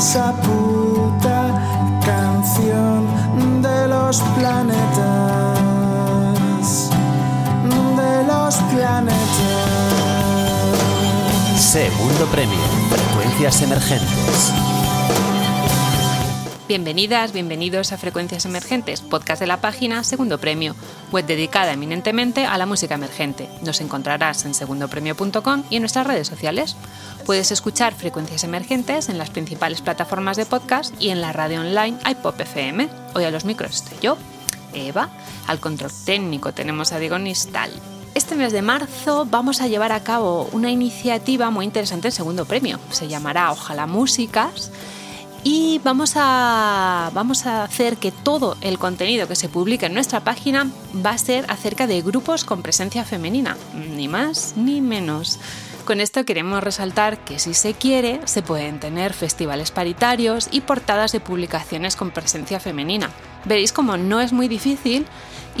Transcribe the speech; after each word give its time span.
Esa 0.00 0.32
puta 0.32 2.00
canción 2.02 3.06
de 3.60 3.86
los 3.86 4.18
planetas. 4.38 5.58
De 8.00 8.24
los 8.24 8.54
planetas. 8.72 9.20
Segundo 11.58 12.24
premio, 12.32 12.58
frecuencias 12.88 13.60
emergentes. 13.60 14.54
Bienvenidas, 16.70 17.32
bienvenidos 17.32 17.90
a 17.90 17.98
Frecuencias 17.98 18.44
Emergentes, 18.44 19.00
podcast 19.00 19.40
de 19.40 19.48
la 19.48 19.60
página 19.60 20.04
Segundo 20.04 20.38
Premio, 20.38 20.76
web 21.10 21.26
dedicada 21.26 21.72
eminentemente 21.72 22.46
a 22.46 22.56
la 22.58 22.64
música 22.64 22.94
emergente. 22.94 23.48
Nos 23.62 23.80
encontrarás 23.80 24.44
en 24.44 24.54
segundopremio.com 24.54 25.64
y 25.68 25.74
en 25.74 25.82
nuestras 25.82 26.06
redes 26.06 26.28
sociales. 26.28 26.76
Puedes 27.26 27.50
escuchar 27.50 27.92
Frecuencias 27.92 28.44
Emergentes 28.44 29.08
en 29.08 29.18
las 29.18 29.30
principales 29.30 29.82
plataformas 29.82 30.36
de 30.36 30.46
podcast 30.46 30.94
y 31.02 31.08
en 31.08 31.20
la 31.20 31.32
radio 31.32 31.58
online 31.58 31.98
iPop 32.08 32.40
FM. 32.40 32.88
Hoy 33.14 33.24
a 33.24 33.32
los 33.32 33.44
micros 33.44 33.74
estoy 33.74 33.98
yo, 34.00 34.16
Eva, 34.72 35.08
al 35.48 35.58
control 35.58 35.90
técnico 36.04 36.52
tenemos 36.52 36.92
a 36.92 37.00
Diego 37.00 37.18
Nistal. 37.18 37.72
Este 38.14 38.36
mes 38.36 38.52
de 38.52 38.62
marzo 38.62 39.26
vamos 39.28 39.60
a 39.60 39.66
llevar 39.66 39.90
a 39.90 40.04
cabo 40.04 40.48
una 40.52 40.70
iniciativa 40.70 41.50
muy 41.50 41.64
interesante 41.64 42.08
en 42.08 42.12
Segundo 42.12 42.44
Premio. 42.44 42.78
Se 42.92 43.08
llamará 43.08 43.50
Ojalá 43.50 43.88
Músicas 43.88 44.70
y 45.44 45.80
vamos 45.84 46.12
a, 46.16 47.10
vamos 47.14 47.46
a 47.46 47.64
hacer 47.64 47.96
que 47.96 48.12
todo 48.12 48.56
el 48.60 48.78
contenido 48.78 49.26
que 49.28 49.36
se 49.36 49.48
publique 49.48 49.86
en 49.86 49.94
nuestra 49.94 50.20
página 50.20 50.70
va 51.04 51.10
a 51.10 51.18
ser 51.18 51.44
acerca 51.48 51.86
de 51.86 52.02
grupos 52.02 52.44
con 52.44 52.62
presencia 52.62 53.04
femenina, 53.04 53.56
ni 53.74 54.08
más 54.08 54.54
ni 54.56 54.80
menos. 54.80 55.38
Con 55.84 56.00
esto 56.00 56.24
queremos 56.24 56.62
resaltar 56.62 57.24
que 57.24 57.38
si 57.38 57.54
se 57.54 57.74
quiere, 57.74 58.20
se 58.26 58.42
pueden 58.42 58.78
tener 58.80 59.12
festivales 59.12 59.70
paritarios 59.70 60.48
y 60.52 60.60
portadas 60.60 61.12
de 61.12 61.20
publicaciones 61.20 61.96
con 61.96 62.10
presencia 62.10 62.60
femenina. 62.60 63.10
Veréis 63.44 63.72
como 63.72 63.96
no 63.96 64.20
es 64.20 64.32
muy 64.32 64.46
difícil 64.46 65.06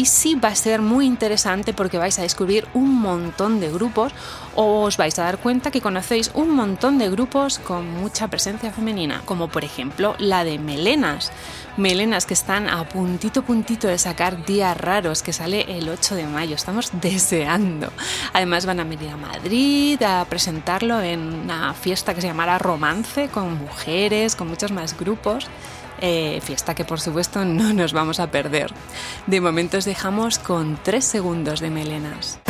y 0.00 0.06
sí 0.06 0.34
va 0.34 0.48
a 0.48 0.54
ser 0.54 0.80
muy 0.80 1.04
interesante 1.04 1.74
porque 1.74 1.98
vais 1.98 2.18
a 2.18 2.22
descubrir 2.22 2.66
un 2.72 3.02
montón 3.02 3.60
de 3.60 3.70
grupos 3.70 4.14
o 4.54 4.80
os 4.84 4.96
vais 4.96 5.18
a 5.18 5.24
dar 5.24 5.36
cuenta 5.36 5.70
que 5.70 5.82
conocéis 5.82 6.30
un 6.32 6.54
montón 6.56 6.96
de 6.96 7.10
grupos 7.10 7.58
con 7.58 7.86
mucha 8.00 8.28
presencia 8.28 8.72
femenina, 8.72 9.20
como 9.26 9.48
por 9.48 9.62
ejemplo 9.62 10.16
la 10.18 10.42
de 10.42 10.58
Melenas. 10.58 11.32
Melenas 11.76 12.24
que 12.24 12.32
están 12.32 12.70
a 12.70 12.88
puntito 12.88 13.42
puntito 13.42 13.88
de 13.88 13.98
sacar 13.98 14.46
días 14.46 14.74
raros 14.74 15.22
que 15.22 15.34
sale 15.34 15.76
el 15.76 15.86
8 15.86 16.14
de 16.14 16.24
mayo. 16.24 16.54
Estamos 16.54 16.92
deseando. 17.02 17.92
Además 18.32 18.64
van 18.64 18.80
a 18.80 18.84
venir 18.84 19.10
a 19.10 19.18
Madrid 19.18 20.02
a 20.02 20.24
presentarlo 20.24 21.02
en 21.02 21.20
una 21.20 21.74
fiesta 21.74 22.14
que 22.14 22.22
se 22.22 22.28
llamará 22.28 22.56
Romance 22.56 23.28
con 23.28 23.58
mujeres, 23.58 24.34
con 24.34 24.48
muchos 24.48 24.72
más 24.72 24.98
grupos. 24.98 25.46
Eh, 26.00 26.40
fiesta 26.42 26.74
que 26.74 26.84
por 26.84 27.00
supuesto 27.00 27.44
no 27.44 27.72
nos 27.72 27.92
vamos 27.92 28.20
a 28.20 28.30
perder. 28.30 28.72
De 29.26 29.40
momento 29.40 29.78
os 29.78 29.84
dejamos 29.84 30.38
con 30.38 30.78
3 30.82 31.04
segundos 31.04 31.60
de 31.60 31.70
melenas. 31.70 32.40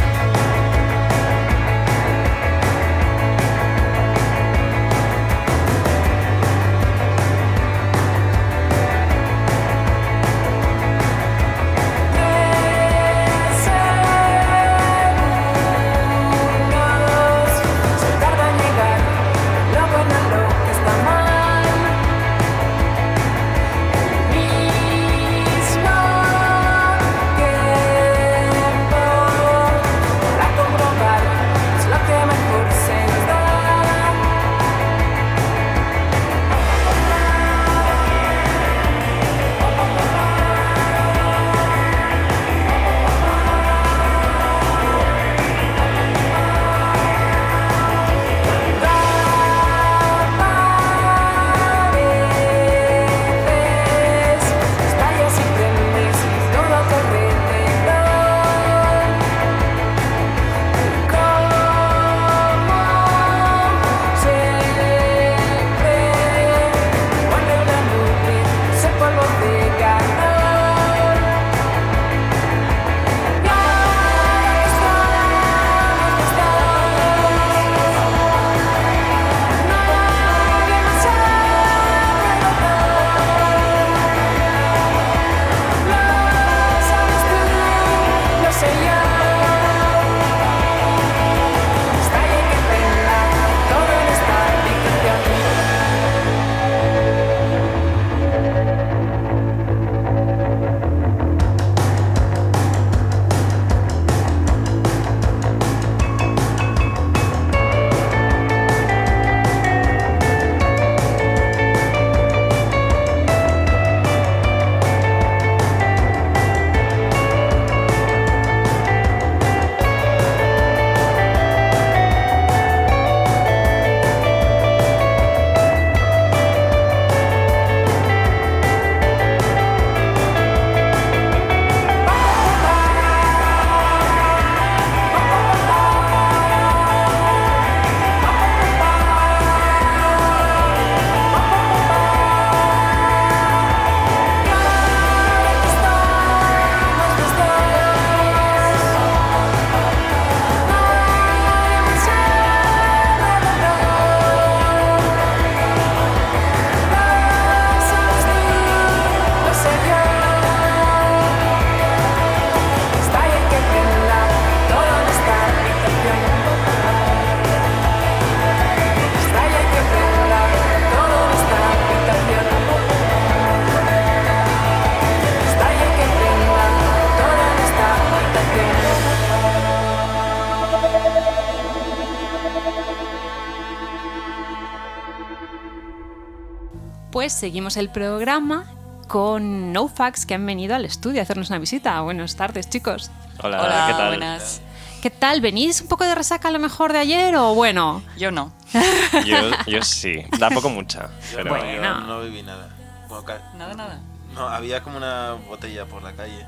Pues 187.30 187.38
seguimos 187.38 187.77
el 187.77 187.91
programa 187.91 188.65
con 189.06 189.72
NoFax 189.72 190.27
que 190.27 190.34
han 190.34 190.44
venido 190.44 190.74
al 190.74 190.84
estudio 190.84 191.21
a 191.21 191.22
hacernos 191.22 191.48
una 191.48 191.60
visita. 191.60 192.00
Buenas 192.00 192.34
tardes, 192.34 192.68
chicos. 192.68 193.09
Hola, 193.41 193.62
Hola, 193.62 193.84
¿qué 193.86 193.92
tal? 193.92 194.09
buenas. 194.09 194.60
¿Qué 195.00 195.10
tal? 195.10 195.41
¿Venís 195.41 195.80
un 195.80 195.86
poco 195.86 196.03
de 196.03 196.16
resaca 196.16 196.48
a 196.48 196.50
lo 196.50 196.59
mejor 196.59 196.92
de 196.92 196.98
ayer 196.98 197.36
o 197.36 197.54
bueno? 197.54 198.03
Yo 198.18 198.32
no. 198.32 198.53
Yo, 199.24 199.36
yo 199.68 199.80
sí, 199.82 200.24
tampoco 200.41 200.71
mucha, 200.71 201.09
pero 201.32 201.50
Bueno. 201.50 201.72
Yo 201.72 202.00
no 202.00 202.21
viví 202.22 202.42
nada. 202.42 202.68
Bueno, 203.09 203.24
Nada, 203.56 203.74
nada. 203.74 204.00
no, 204.34 204.48
había 204.48 204.82
como 204.82 204.97
una 204.97 205.34
botella 205.34 205.86
por 205.86 206.03
la 206.03 206.12
calle. 206.15 206.44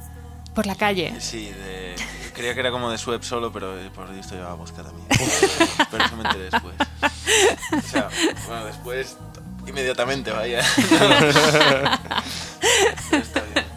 Por 0.52 0.66
la 0.66 0.74
calle. 0.74 1.14
Sí, 1.20 1.44
de, 1.48 1.94
creía 2.34 2.54
que 2.54 2.60
era 2.60 2.72
como 2.72 2.90
de 2.90 2.98
Sueb 2.98 3.22
solo, 3.22 3.52
pero 3.52 3.78
eh, 3.78 3.88
por 3.94 4.10
esto 4.10 4.34
llevaba 4.34 4.54
vodka 4.54 4.82
también. 4.82 5.06
pero 5.92 6.04
eso 6.04 6.16
me 6.16 6.24
enteré 6.24 6.50
después. 6.50 6.74
O 7.72 7.88
sea, 7.88 8.08
bueno, 8.48 8.64
después, 8.66 9.16
inmediatamente, 9.66 10.30
vaya. 10.30 10.62
Pero 13.10 13.22
está 13.22 13.40
bien. 13.40 13.72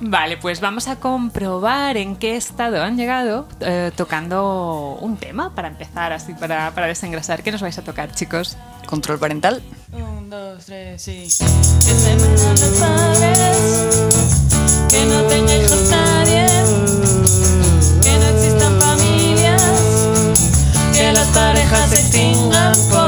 Vale, 0.00 0.36
pues 0.36 0.60
vamos 0.60 0.88
a 0.88 0.96
comprobar 0.96 1.96
en 1.96 2.16
qué 2.16 2.36
estado 2.36 2.82
han 2.82 2.96
llegado 2.96 3.46
eh, 3.60 3.92
tocando 3.94 4.98
un 5.00 5.16
tema 5.16 5.54
para 5.54 5.68
empezar, 5.68 6.12
así 6.12 6.34
para, 6.34 6.72
para 6.72 6.86
desengrasar. 6.88 7.42
¿Qué 7.42 7.52
nos 7.52 7.62
vais 7.62 7.78
a 7.78 7.82
tocar, 7.82 8.12
chicos? 8.12 8.56
Control 8.86 9.18
parental. 9.18 9.62
Un, 9.92 10.28
dos, 10.28 10.64
tres, 10.66 11.02
sí. 11.02 11.22
Que 11.22 11.94
se 11.94 12.16
mueran 12.16 12.50
los 12.50 12.78
padres, 12.80 14.08
que 14.90 15.04
no 15.04 15.22
tenga 15.28 15.54
hijos 15.56 15.82
nadie, 15.90 16.46
que 18.02 18.18
no 18.18 18.26
existan 18.36 18.80
familias, 18.80 19.62
que 20.94 21.12
las 21.12 21.28
parejas 21.28 21.90
se 21.90 22.00
extingan, 22.00 22.72
por 22.90 23.01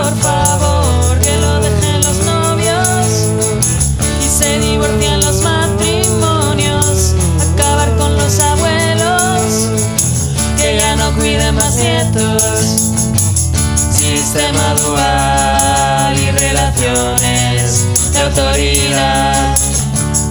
autoridad, 18.24 19.56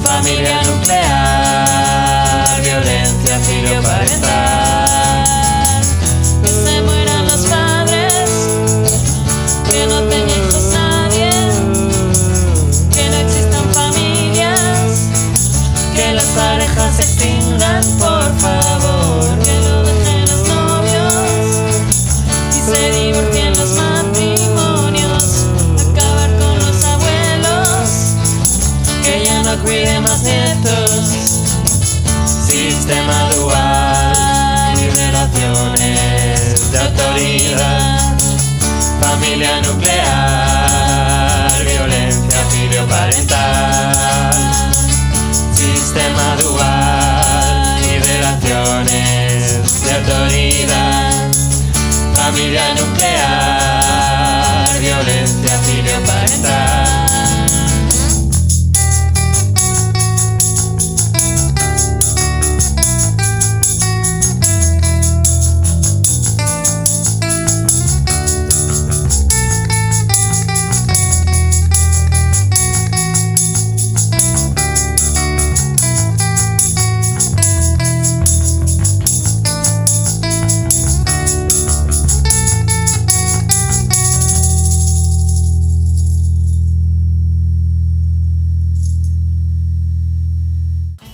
familia 0.03 0.61
nuclear, 0.63 2.61
violencia 2.61 3.39
filioparental. 3.39 4.85
Que 6.41 6.49
se 6.49 6.81
mueran 6.81 7.27
los 7.27 7.45
padres, 7.45 8.29
que 9.69 9.85
no 9.87 10.01
tenga 10.03 10.33
hijos 10.33 10.63
nadie, 10.73 11.29
que 12.91 13.09
no 13.09 13.17
existan 13.17 13.65
familias, 13.73 15.09
que 15.95 16.13
las 16.13 16.25
parejas 16.25 16.95
se 16.95 17.03
extingan, 17.03 17.83
por 17.99 18.12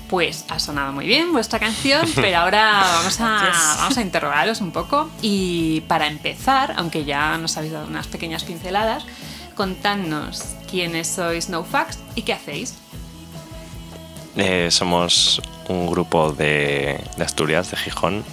Pues 0.09 0.45
ha 0.49 0.57
sonado 0.59 0.91
muy 0.91 1.05
bien 1.05 1.31
vuestra 1.31 1.59
canción, 1.59 2.07
pero 2.15 2.39
ahora 2.39 2.81
vamos 2.97 3.19
a, 3.21 3.75
vamos 3.77 3.97
a 3.97 4.01
interrogaros 4.01 4.59
un 4.59 4.71
poco. 4.71 5.09
Y 5.21 5.81
para 5.81 6.07
empezar, 6.07 6.73
aunque 6.77 7.05
ya 7.05 7.37
nos 7.37 7.55
habéis 7.57 7.73
dado 7.73 7.87
unas 7.87 8.07
pequeñas 8.07 8.43
pinceladas, 8.43 9.05
contadnos 9.55 10.43
quiénes 10.69 11.07
sois 11.07 11.49
NoFax 11.49 11.99
y 12.15 12.23
qué 12.23 12.33
hacéis. 12.33 12.75
eh, 14.35 14.69
somos 14.71 15.41
un 15.67 15.87
grupo 15.87 16.31
de, 16.31 16.99
de 17.17 17.23
Asturias, 17.23 17.69
de 17.71 17.77
Gijón, 17.77 18.23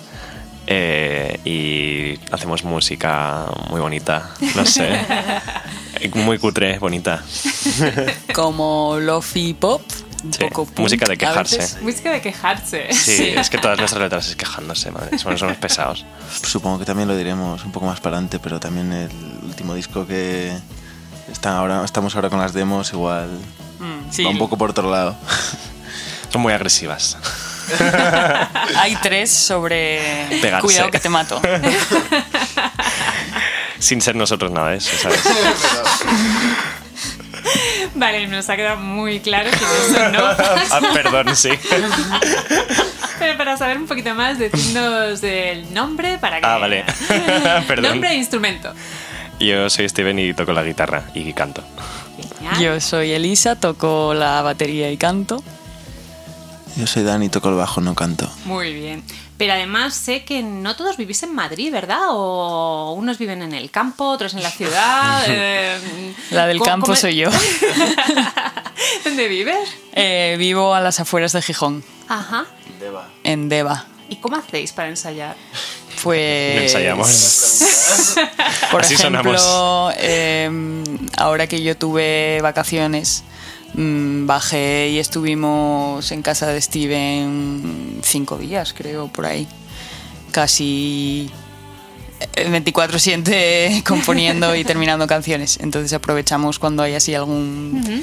eh, 0.69 1.39
y 1.45 2.19
hacemos 2.33 2.65
música 2.65 3.47
muy 3.71 3.81
bonita, 3.81 4.31
no 4.55 4.65
sé, 4.65 4.99
muy 6.15 6.39
cutre, 6.39 6.79
bonita. 6.79 7.23
Como 8.35 8.97
Lofi 9.01 9.55
Pop. 9.55 9.83
Un 10.27 10.33
Sí, 10.33 10.39
poco 10.45 10.65
punk 10.67 10.79
música 10.81 11.07
de 11.07 11.17
quejarse. 11.17 11.59
veces. 11.59 11.83
Música 11.83 12.11
de 12.11 12.21
quejarse. 12.21 12.93
Sí, 12.93 13.33
es 13.37 13.49
que 13.51 13.59
todas 13.59 13.79
nuestras 13.79 14.03
letras 14.03 14.27
es 14.29 14.37
quejándose, 14.37 14.91
madre, 14.91 15.19
somos 15.19 15.41
unos 15.43 15.57
pesados. 15.57 16.05
Supongo 16.43 16.79
que 16.79 16.85
también 16.85 17.09
lo 17.09 17.17
diremos 17.17 17.65
un 17.65 17.73
poco 17.73 17.87
más 17.87 18.01
para 18.01 18.17
adelante, 18.17 18.39
pero 18.39 18.59
también 18.61 18.93
el 18.93 19.11
último 19.45 19.75
disco 19.75 20.07
que 20.07 20.53
están 21.31 21.55
ahora, 21.55 21.85
estamos 21.85 22.15
ahora 22.17 22.29
con 22.31 22.39
las 22.41 22.53
demos, 22.53 22.93
igual 22.93 23.29
Mm, 23.79 24.11
sí. 24.11 24.25
va 24.25 24.31
un 24.31 24.39
poco 24.39 24.57
por 24.57 24.71
otro 24.71 24.91
lado. 24.91 25.17
Son 26.33 26.41
muy 26.43 26.53
agresivas. 26.53 27.17
Hay 28.77 28.97
tres 29.03 29.31
sobre 29.31 30.27
Pegarse. 30.41 30.65
Cuidado 30.67 30.91
que 30.91 30.99
te 31.01 31.09
mato. 31.09 31.41
Sin 33.79 34.01
ser 34.01 34.17
nosotros 34.17 34.51
nada 34.51 34.71
de 34.71 34.77
eso, 34.79 34.91
¿sabes? 35.01 35.21
Vale, 37.97 38.27
nos 38.27 38.49
ha 38.51 38.57
quedado 38.57 38.77
muy 38.77 39.21
claro 39.21 39.51
quiénes 39.51 39.97
son 39.99 40.13
NoFax. 40.13 40.73
ah, 40.73 40.81
perdón, 40.93 41.35
sí. 41.35 41.51
Pero 43.19 43.39
para 43.39 43.57
saber 43.57 43.79
un 43.79 43.87
poquito 43.87 44.15
más, 44.15 44.39
decidnos 44.39 45.23
el 45.23 45.73
nombre 45.73 46.19
para 46.19 46.41
que... 46.41 46.47
Ah, 46.47 46.59
vale. 46.59 46.85
Perdón. 47.67 47.93
Nombre 47.93 48.11
e 48.11 48.15
instrumento. 48.17 48.73
Yo 49.41 49.69
soy 49.71 49.89
Steven 49.89 50.19
y 50.19 50.35
toco 50.35 50.53
la 50.53 50.63
guitarra 50.63 51.05
y 51.15 51.33
canto. 51.33 51.63
Genial. 52.39 52.59
Yo 52.61 52.81
soy 52.81 53.13
Elisa, 53.13 53.57
toco 53.57 54.15
la 54.15 54.43
batería 54.43 54.91
y 54.91 54.97
canto. 54.97 55.43
Yo 56.77 56.87
soy 56.87 57.03
Dani, 57.03 57.29
toco 57.31 57.49
el 57.49 57.55
bajo, 57.55 57.81
no 57.81 57.95
canto. 57.95 58.31
Muy 58.45 58.75
bien. 58.75 59.03
Pero 59.39 59.53
además 59.53 59.95
sé 59.95 60.25
que 60.25 60.43
no 60.43 60.77
todos 60.77 60.97
vivís 60.97 61.23
en 61.23 61.35
Madrid, 61.35 61.71
¿verdad? 61.71 62.07
O 62.11 62.95
unos 62.97 63.19
viven 63.19 63.43
en 63.43 63.53
el 63.53 63.71
campo, 63.71 64.05
otros 64.09 64.33
en 64.35 64.43
la 64.43 64.51
ciudad. 64.51 65.25
eh, 65.29 66.15
La 66.31 66.47
del 66.47 66.59
¿cómo- 66.59 66.71
campo 66.71 66.97
soy 66.97 67.17
yo. 67.17 67.31
¿Dónde 69.05 69.29
vives? 69.29 69.69
Eh, 69.93 70.37
vivo 70.39 70.75
a 70.75 70.81
las 70.81 71.01
afueras 71.01 71.33
de 71.33 71.43
Gijón, 71.43 71.85
Ajá. 72.09 72.47
en 73.25 73.49
Deva. 73.49 73.87
¿Y 74.09 74.17
cómo 74.17 74.37
hacéis 74.37 74.73
para 74.73 74.89
ensayar? 74.89 75.37
Pues. 76.03 76.63
Ensayamos. 76.63 78.15
Por 78.71 78.83
Así 78.83 78.95
ejemplo, 78.95 79.91
eh, 79.97 80.51
ahora 81.17 81.47
que 81.47 81.63
yo 81.63 81.77
tuve 81.77 82.39
vacaciones, 82.43 83.25
bajé 83.77 84.91
y 84.91 84.99
estuvimos 84.99 86.11
en 86.11 86.23
casa 86.23 86.49
de 86.49 86.61
Steven 86.61 88.01
cinco 88.03 88.39
días, 88.39 88.75
creo, 88.77 89.09
por 89.09 89.27
ahí. 89.27 89.47
Casi 90.33 91.31
eh, 92.35 92.49
24-7 92.49 93.83
componiendo 93.87 94.55
y 94.57 94.65
terminando 94.65 95.07
canciones. 95.07 95.59
Entonces 95.61 95.93
aprovechamos 95.93 96.59
cuando 96.59 96.83
hay 96.83 96.95
así 96.95 97.15
algún 97.15 98.03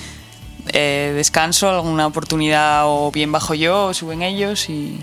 eh, 0.67 1.12
descanso, 1.15 1.70
alguna 1.70 2.08
oportunidad, 2.08 2.84
o 2.86 3.12
bien 3.12 3.32
bajo 3.32 3.53
yo 3.53 3.88
o 3.88 3.93
suben 3.93 4.22
ellos 4.22 4.70
y. 4.70 5.00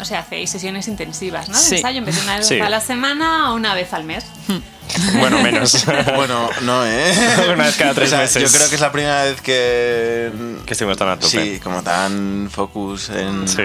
O 0.00 0.04
sea, 0.04 0.20
hacéis 0.20 0.50
sesiones 0.50 0.86
intensivas, 0.88 1.48
¿no? 1.48 1.56
De 1.56 1.62
Sí. 1.62 1.76
ensayo, 1.76 1.98
en 1.98 2.04
vez 2.04 2.16
de 2.16 2.22
una 2.22 2.38
vez 2.38 2.46
Sí. 2.46 2.60
a 2.60 2.68
la 2.70 2.80
semana 2.80 3.50
o 3.50 3.54
una 3.56 3.74
vez 3.74 3.92
al 3.92 4.04
mes. 4.04 4.24
Bueno, 5.18 5.40
menos. 5.42 5.84
Bueno, 6.16 6.48
no, 6.62 6.84
¿eh? 6.86 7.12
Una 7.54 7.64
vez 7.66 7.76
cada 7.76 7.94
tres 7.94 8.08
O 8.08 8.10
sea, 8.10 8.18
meses. 8.20 8.42
Yo 8.42 8.56
creo 8.56 8.68
que 8.68 8.74
es 8.74 8.80
la 8.80 8.90
primera 8.90 9.24
vez 9.24 9.40
que... 9.40 10.32
Que 10.66 10.72
estuvimos 10.72 10.96
tan 10.98 11.08
a 11.08 11.16
tope. 11.18 11.28
Sí, 11.54 11.60
como 11.60 11.82
tan 11.82 12.48
focus 12.52 13.10
en... 13.10 13.46
Sí. 13.46 13.62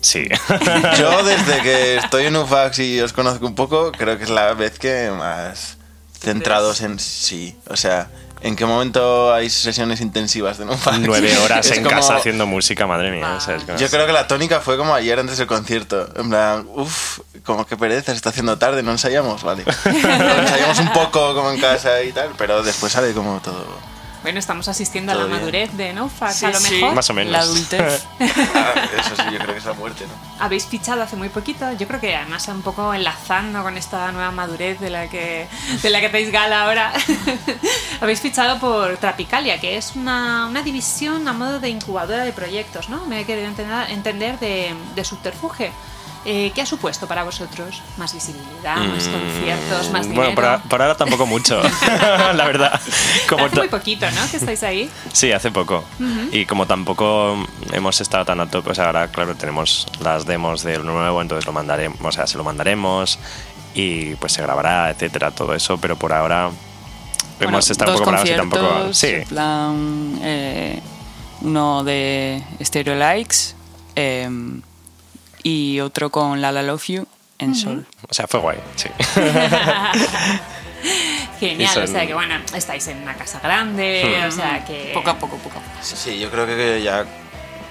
Sí. 0.00 0.24
Yo 0.98 1.22
desde 1.24 1.62
que 1.62 1.96
estoy 1.96 2.26
en 2.26 2.36
UFAX 2.36 2.78
y 2.80 3.00
os 3.00 3.12
conozco 3.12 3.46
un 3.46 3.54
poco, 3.54 3.92
creo 3.92 4.18
que 4.18 4.24
es 4.24 4.30
la 4.30 4.52
vez 4.54 4.78
que 4.78 5.10
más 5.16 5.78
centrados 6.20 6.80
en 6.80 6.98
sí. 6.98 7.56
O 7.68 7.76
sea, 7.76 8.08
¿en 8.46 8.56
qué 8.56 8.64
momento 8.66 9.32
hay 9.34 9.50
sesiones 9.50 10.00
intensivas 10.00 10.58
de? 10.58 10.64
Nueve 11.00 11.36
horas 11.44 11.66
Es 11.66 11.76
en 11.76 11.84
como- 11.84 11.96
casa 11.96 12.16
haciendo 12.16 12.46
música, 12.46 12.86
madre 12.86 13.10
mía. 13.10 13.34
o 13.36 13.40
sea, 13.40 13.56
es 13.56 13.64
que- 13.64 13.76
Yo 13.76 13.88
creo 13.90 14.06
que 14.06 14.12
la 14.12 14.26
tónica 14.26 14.60
fue 14.60 14.76
como 14.76 14.94
ayer 14.94 15.18
antes 15.18 15.38
del 15.38 15.46
concierto. 15.46 16.08
En 16.16 16.28
plan, 16.30 16.66
uff, 16.74 17.20
como 17.44 17.66
que 17.66 17.76
pereza, 17.76 18.12
se 18.12 18.16
está 18.16 18.30
haciendo 18.30 18.56
tarde, 18.58 18.82
no 18.82 18.92
ensayamos, 18.92 19.42
vale. 19.42 19.64
ensayamos 19.84 20.78
un 20.78 20.92
poco 20.92 21.34
como 21.34 21.50
en 21.50 21.60
casa 21.60 22.02
y 22.02 22.12
tal, 22.12 22.30
pero 22.38 22.62
después 22.62 22.92
sale 22.92 23.12
como 23.12 23.40
todo. 23.40 23.64
Bueno, 24.26 24.40
estamos 24.40 24.66
asistiendo 24.66 25.12
a 25.12 25.14
la 25.14 25.26
bien. 25.26 25.38
madurez 25.38 25.72
de 25.74 25.92
Nofax, 25.92 26.34
Sí, 26.34 26.46
a 26.46 26.50
lo 26.50 26.58
sí. 26.58 26.74
mejor. 26.74 26.94
Más 26.96 27.08
o 27.10 27.14
menos. 27.14 27.30
La 27.32 27.38
adultez. 27.38 28.04
Ah, 28.56 28.72
eso 28.98 29.14
sí, 29.14 29.22
yo 29.30 29.38
creo 29.38 29.52
que 29.52 29.58
es 29.58 29.64
la 29.64 29.72
muerte, 29.74 30.04
¿no? 30.04 30.44
Habéis 30.44 30.66
fichado 30.66 31.00
hace 31.00 31.14
muy 31.14 31.28
poquito, 31.28 31.70
yo 31.74 31.86
creo 31.86 32.00
que 32.00 32.16
además 32.16 32.48
un 32.48 32.62
poco 32.62 32.92
enlazando 32.92 33.62
con 33.62 33.76
esta 33.76 34.10
nueva 34.10 34.32
madurez 34.32 34.80
de 34.80 34.90
la 34.90 35.06
que, 35.08 35.46
de 35.80 35.90
la 35.90 36.00
que 36.00 36.06
hacéis 36.06 36.32
gala 36.32 36.64
ahora, 36.64 36.92
habéis 38.00 38.20
fichado 38.20 38.58
por 38.58 38.96
Trapicalia, 38.96 39.60
que 39.60 39.76
es 39.76 39.94
una, 39.94 40.46
una 40.48 40.62
división 40.62 41.28
a 41.28 41.32
modo 41.32 41.60
de 41.60 41.68
incubadora 41.68 42.24
de 42.24 42.32
proyectos, 42.32 42.88
¿no? 42.88 43.06
Me 43.06 43.20
he 43.20 43.24
querido 43.24 43.46
entender, 43.46 43.90
entender 43.90 44.40
de, 44.40 44.74
de 44.96 45.04
subterfuge. 45.04 45.70
Eh, 46.28 46.50
¿Qué 46.54 46.60
ha 46.62 46.66
supuesto 46.66 47.06
para 47.06 47.22
vosotros? 47.22 47.80
¿Más 47.98 48.12
visibilidad, 48.12 48.78
más 48.78 49.06
Mm, 49.06 49.12
conciertos, 49.12 49.90
más 49.92 50.02
dinero? 50.02 50.22
Bueno, 50.22 50.34
por, 50.34 50.44
a- 50.44 50.58
por 50.58 50.82
ahora 50.82 50.96
tampoco 50.96 51.24
mucho, 51.24 51.62
la 52.34 52.44
verdad. 52.46 52.80
Como 53.28 53.44
Hace 53.44 53.56
muy 53.56 53.68
poquito, 53.68 54.10
¿no? 54.10 54.28
Que 54.30 54.38
estáis 54.38 54.62
ahí. 54.64 54.90
Sí, 55.12 55.30
hace 55.30 55.52
poco. 55.52 55.84
Y 56.32 56.44
como 56.46 56.66
tampoco 56.66 57.36
hemos 57.72 58.00
estado 58.00 58.24
tan 58.24 58.40
a 58.40 58.50
tope, 58.50 58.70
o 58.70 58.74
sea, 58.74 58.86
ahora, 58.86 59.06
claro, 59.08 59.36
tenemos 59.36 59.86
las 60.00 60.26
demos 60.26 60.64
del 60.64 60.84
nuevo, 60.84 61.22
entonces 61.22 61.46
lo 61.46 61.52
mandaremos, 61.52 61.98
o 62.02 62.10
sea, 62.10 62.26
se 62.26 62.36
lo 62.36 62.42
mandaremos 62.42 63.20
y 63.74 64.16
pues 64.16 64.32
se 64.32 64.42
grabará, 64.42 64.90
etcétera, 64.90 65.30
todo 65.30 65.54
eso, 65.54 65.78
pero 65.78 65.94
por 65.96 66.12
ahora 66.12 66.46
Bueno, 67.38 67.52
hemos 67.52 67.70
estado 67.70 67.92
un 67.92 67.98
poco 67.98 68.10
parados 68.10 68.30
y 68.30 68.34
tampoco. 68.34 68.92
Sí, 68.92 69.06
en 69.10 69.24
plan, 69.28 70.18
eh, 70.22 70.80
uno 71.42 71.84
de 71.84 72.42
Stereo 72.64 72.96
Likes 72.96 73.54
eh, 73.94 74.28
y 75.46 75.78
otro 75.78 76.10
con 76.10 76.40
Lala 76.40 76.64
Love 76.64 76.86
You 76.88 77.06
en 77.38 77.54
Sol. 77.54 77.86
o 78.08 78.12
sea, 78.12 78.26
fue 78.26 78.40
guay, 78.40 78.58
sí. 78.74 78.88
Genial, 81.38 81.84
o 81.84 81.86
sea 81.86 82.04
que 82.04 82.14
bueno, 82.14 82.34
estáis 82.52 82.88
en 82.88 82.98
una 82.98 83.14
casa 83.14 83.38
grande, 83.38 84.24
o 84.26 84.30
sea 84.32 84.64
que... 84.64 84.90
Poco 84.92 85.10
a 85.10 85.18
poco, 85.20 85.36
poco 85.36 85.60
a 85.60 85.62
poco. 85.62 85.76
Sí, 85.82 85.94
sí, 85.96 86.18
yo 86.18 86.32
creo 86.32 86.46
que 86.46 86.82
ya 86.82 87.06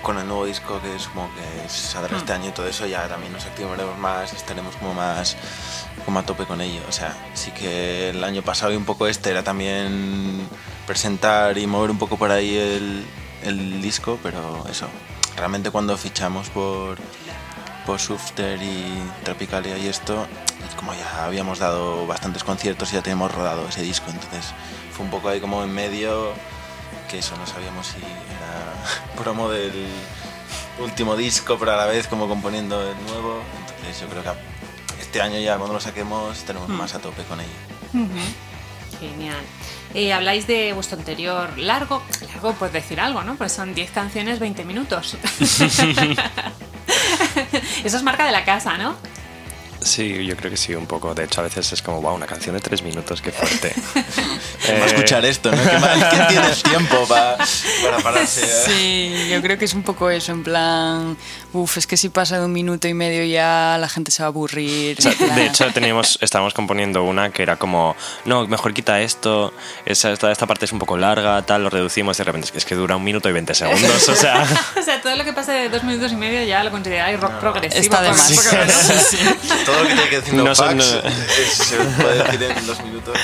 con 0.02 0.18
el 0.20 0.26
nuevo 0.26 0.46
disco 0.46 0.80
que 0.82 0.96
es 0.96 1.08
como 1.08 1.30
que 1.36 1.68
saldrá 1.68 2.16
este 2.16 2.32
año 2.32 2.48
y 2.50 2.54
todo 2.54 2.66
eso, 2.66 2.88
ya 2.88 3.10
también 3.10 3.34
nos 3.34 3.46
activaremos 3.46 3.98
más, 3.98 4.32
estaremos 4.32 4.74
como 4.78 4.94
más 4.94 5.36
como 6.06 6.20
a 6.20 6.24
tope 6.24 6.46
con 6.46 6.62
ello. 6.62 6.80
O 6.88 6.94
sea, 6.94 7.14
sí 7.34 7.52
que 7.52 8.12
el 8.12 8.24
año 8.24 8.42
pasado 8.42 8.72
y 8.72 8.78
un 8.78 8.86
poco 8.86 9.06
este 9.06 9.32
era 9.32 9.44
también 9.44 10.48
presentar 10.88 11.58
y 11.58 11.68
mover 11.68 11.92
un 11.92 11.98
poco 11.98 12.16
por 12.16 12.32
ahí 12.32 12.56
el, 12.56 13.06
el 13.44 13.82
disco, 13.82 14.18
pero 14.24 14.66
eso, 14.70 14.88
realmente 15.36 15.72
cuando 15.72 15.98
fichamos 15.98 16.50
por, 16.50 17.00
por 17.86 18.00
Sufter 18.00 18.62
y 18.62 18.84
Tropicalia 19.24 19.78
y 19.78 19.88
esto, 19.88 20.28
y 20.60 20.76
como 20.76 20.94
ya 20.94 21.26
habíamos 21.26 21.60
dado 21.60 22.06
bastantes 22.08 22.44
conciertos 22.44 22.92
y 22.92 22.96
ya 22.96 23.02
teníamos 23.02 23.34
rodado 23.34 23.68
ese 23.68 23.82
disco, 23.82 24.10
entonces 24.10 24.54
fue 24.92 25.06
un 25.06 25.12
poco 25.12 25.30
ahí 25.30 25.40
como 25.40 25.64
en 25.64 25.74
medio 25.74 26.34
que 27.10 27.20
eso 27.20 27.36
no 27.38 27.46
sabíamos 27.46 27.88
si 27.88 27.98
era 27.98 29.16
promo 29.22 29.50
del 29.50 29.88
último 30.80 31.16
disco, 31.16 31.58
pero 31.60 31.74
a 31.74 31.78
la 31.78 31.86
vez 31.86 32.08
como 32.08 32.28
componiendo 32.28 32.82
el 32.82 32.96
nuevo. 33.08 33.42
Entonces 33.60 34.02
yo 34.02 34.08
creo 34.08 34.24
que 34.24 34.30
este 35.02 35.22
año 35.22 35.40
ya 35.40 35.58
cuando 35.58 35.74
lo 35.74 35.80
saquemos 35.80 36.38
estaremos 36.38 36.70
más 36.70 36.94
a 36.96 37.00
tope 37.00 37.24
con 37.24 37.40
ello. 37.40 37.50
Genial. 39.00 39.42
Eh, 39.94 40.14
habláis 40.14 40.48
de 40.48 40.74
vuestro 40.74 40.98
anterior 40.98 41.58
largo, 41.58 42.02
largo 42.28 42.54
por 42.54 42.72
decir 42.72 43.00
algo, 43.00 43.24
¿no? 43.24 43.36
Pues 43.36 43.52
son 43.52 43.74
10 43.74 43.92
canciones, 43.92 44.40
20 44.40 44.66
minutos. 44.66 45.18
Eso 47.84 47.98
es 47.98 48.04
marca 48.04 48.26
de 48.26 48.32
la 48.32 48.44
casa, 48.46 48.78
¿no? 48.78 48.96
Sí, 49.82 50.26
yo 50.26 50.36
creo 50.36 50.50
que 50.50 50.58
sí, 50.58 50.74
un 50.74 50.88
poco. 50.88 51.14
De 51.14 51.26
hecho, 51.26 51.42
a 51.42 51.44
veces 51.44 51.72
es 51.72 51.82
como, 51.82 52.02
wow, 52.02 52.16
una 52.16 52.26
canción 52.26 52.56
de 52.56 52.62
tres 52.62 52.82
minutos, 52.82 53.22
qué 53.22 53.32
fuerte. 53.32 53.74
¿Quién 53.94 54.80
va 54.80 54.84
a 54.84 54.88
Eh, 54.88 54.88
escuchar 54.88 55.24
esto? 55.26 55.52
¿no? 55.52 55.58
¿Qué 55.64 55.78
mal? 55.78 56.10
¿Quién 56.10 56.28
tiene 56.28 56.48
tiempo 56.64 57.06
pa- 57.08 57.38
para 57.84 57.98
pararse? 58.00 58.44
a- 58.44 58.66
Sí, 58.70 59.28
yo 59.30 59.42
creo 59.42 59.58
que 59.60 59.66
es 59.66 59.74
un 59.76 59.84
poco 59.84 60.10
eso, 60.10 60.32
en 60.32 60.44
plan, 60.44 61.16
uff, 61.54 61.78
es 61.78 61.86
que 61.86 61.98
si 61.98 62.10
pasa 62.10 62.40
de 62.40 62.46
un 62.46 62.52
minuto 62.54 62.88
y 62.88 62.94
medio 62.96 63.24
ya 63.26 63.78
la 63.80 63.88
gente 63.88 64.10
se 64.12 64.24
va 64.24 64.28
a 64.28 64.30
aburrir. 64.30 64.98
O 64.98 65.02
sea, 65.04 65.12
en 65.12 65.18
plan- 65.20 65.36
de 65.36 65.46
hecho, 65.46 65.72
teníamos, 65.72 66.18
estábamos 66.22 66.54
componiendo 66.56 67.04
una 67.04 67.30
que 67.32 67.44
era 67.44 67.58
como, 67.58 67.96
no, 68.26 68.48
mejor 68.48 68.74
quita 68.74 69.02
esto, 69.02 69.54
esa, 69.86 70.12
esta, 70.12 70.32
esta 70.32 70.48
parte 70.48 70.66
es 70.66 70.72
un 70.72 70.80
poco 70.80 70.98
larga, 70.98 71.42
tal, 71.44 71.64
lo 71.64 71.70
reducimos 71.70 72.18
y 72.18 72.20
de 72.20 72.24
repente 72.24 72.46
es 72.48 72.52
que, 72.52 72.58
es 72.58 72.66
que 72.66 72.74
dura 72.76 72.96
un 72.96 73.04
minuto 73.04 73.30
y 73.30 73.34
20 73.34 73.54
segundos, 73.54 74.10
o 74.10 74.16
sea... 74.16 74.44
O 74.80 74.82
sea, 74.82 75.02
todo 75.02 75.16
lo 75.16 75.24
que 75.24 75.34
pase 75.34 75.52
de 75.52 75.70
dos 75.70 75.84
minutos 75.84 76.12
y 76.12 76.16
medio 76.16 76.44
ya 76.44 76.64
lo 76.64 76.70
consideráis 76.72 77.20
rock 77.20 77.34
progresivo. 77.40 77.82
Está 77.82 78.02
de 78.02 78.10
menos. 78.10 78.26
Todo 79.66 79.76
lo 79.84 79.88
que 79.88 79.94
tiene 79.96 80.10
que 80.10 80.16
decir 80.18 80.34
No 80.36 80.56
son, 80.56 80.80
fax 80.80 81.04
no. 81.04 81.10
es- 81.10 81.54
se 81.54 81.76
puede 81.78 82.24
decir 82.24 82.44
en 82.44 82.68
dos 82.68 82.84
minutos. 82.84 83.18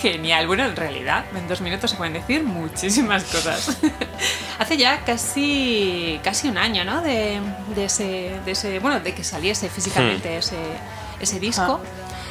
Genial. 0.00 0.46
Bueno, 0.46 0.64
en 0.64 0.76
realidad, 0.76 1.24
en 1.36 1.46
dos 1.48 1.60
minutos 1.60 1.90
se 1.90 1.96
pueden 1.96 2.12
decir 2.14 2.42
muchísimas 2.42 3.24
cosas. 3.24 3.76
Hace 4.58 4.76
ya 4.76 5.04
casi, 5.04 6.20
casi 6.22 6.48
un 6.48 6.58
año, 6.58 6.84
¿no? 6.84 7.02
De, 7.02 7.40
de 7.74 7.84
ese, 7.84 8.32
de 8.44 8.50
ese, 8.52 8.78
bueno, 8.78 9.00
de 9.00 9.14
que 9.14 9.24
saliese 9.24 9.68
físicamente 9.68 10.38
ese, 10.38 10.56
ese 11.20 11.40
disco. 11.40 11.80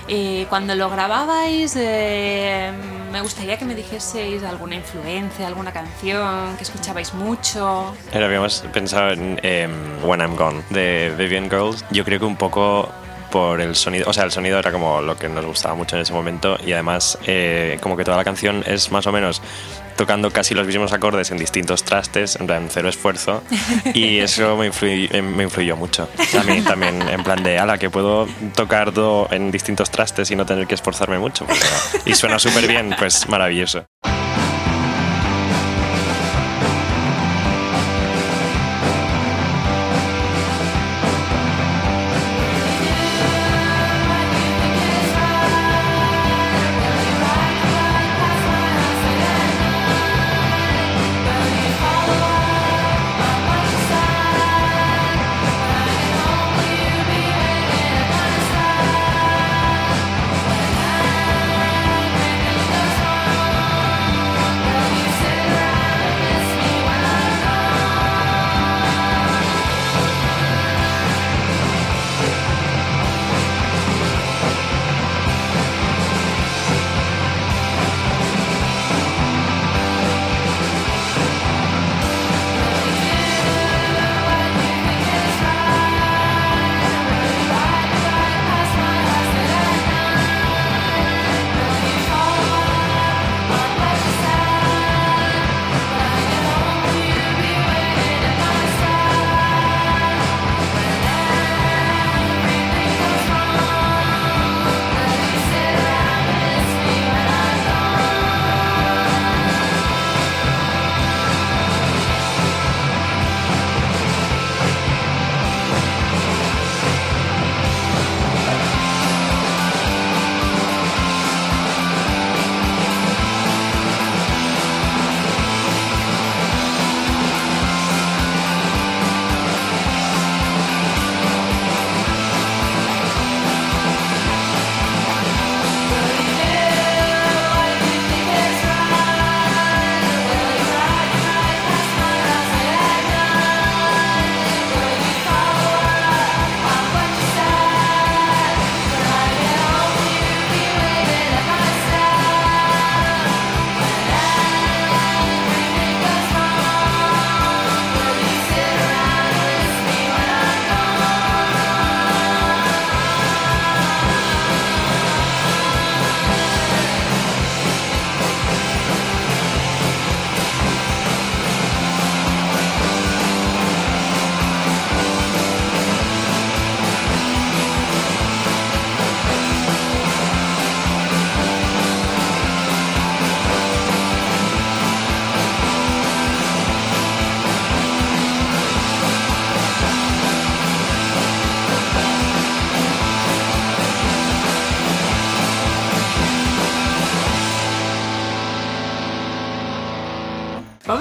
Eh, 0.09 0.45
cuando 0.49 0.75
lo 0.75 0.89
grababais, 0.89 1.75
eh, 1.77 2.71
me 3.11 3.21
gustaría 3.21 3.57
que 3.57 3.63
me 3.63 3.73
dijeseis 3.73 4.43
alguna 4.43 4.75
influencia, 4.75 5.47
alguna 5.47 5.71
canción 5.71 6.57
que 6.57 6.63
escuchabais 6.63 7.13
mucho. 7.13 7.95
Pero 8.11 8.25
habíamos 8.25 8.59
pensado 8.73 9.11
en 9.11 9.39
em, 9.43 9.71
When 10.03 10.19
I'm 10.19 10.35
Gone 10.35 10.61
de 10.71 11.13
Vivian 11.17 11.49
Girls. 11.49 11.85
Yo 11.91 12.03
creo 12.03 12.19
que 12.19 12.25
un 12.25 12.35
poco 12.35 12.89
por 13.33 13.61
el 13.61 13.75
sonido, 13.75 14.07
o 14.07 14.13
sea, 14.13 14.25
el 14.25 14.31
sonido 14.31 14.59
era 14.59 14.71
como 14.71 15.01
lo 15.01 15.17
que 15.17 15.27
nos 15.27 15.43
gustaba 15.43 15.73
mucho 15.73 15.95
en 15.95 16.03
ese 16.03 16.13
momento 16.13 16.55
y 16.63 16.71
además 16.71 17.17
eh, 17.25 17.79
como 17.81 17.97
que 17.97 18.03
toda 18.03 18.15
la 18.15 18.23
canción 18.23 18.63
es 18.67 18.91
más 18.91 19.07
o 19.07 19.11
menos 19.11 19.41
tocando 19.95 20.29
casi 20.29 20.53
los 20.53 20.67
mismos 20.67 20.93
acordes 20.93 21.31
en 21.31 21.39
distintos 21.39 21.83
trastes, 21.83 22.35
en 22.35 22.45
plan 22.45 22.67
cero 22.69 22.89
esfuerzo 22.89 23.41
y 23.95 24.19
eso 24.19 24.55
me, 24.55 24.69
eh, 24.83 25.21
me 25.23 25.43
influyó 25.45 25.75
mucho. 25.75 26.07
A 26.39 26.43
mí 26.43 26.61
también 26.61 27.01
en 27.09 27.23
plan 27.23 27.41
de, 27.41 27.57
ala, 27.57 27.79
que 27.79 27.89
puedo 27.89 28.27
tocar 28.55 28.93
en 29.31 29.49
distintos 29.49 29.89
trastes 29.89 30.29
y 30.29 30.35
no 30.35 30.45
tener 30.45 30.67
que 30.67 30.75
esforzarme 30.75 31.17
mucho. 31.17 31.47
y 32.05 32.13
suena 32.13 32.37
súper 32.37 32.67
bien, 32.67 32.95
pues 32.99 33.27
maravilloso. 33.27 33.83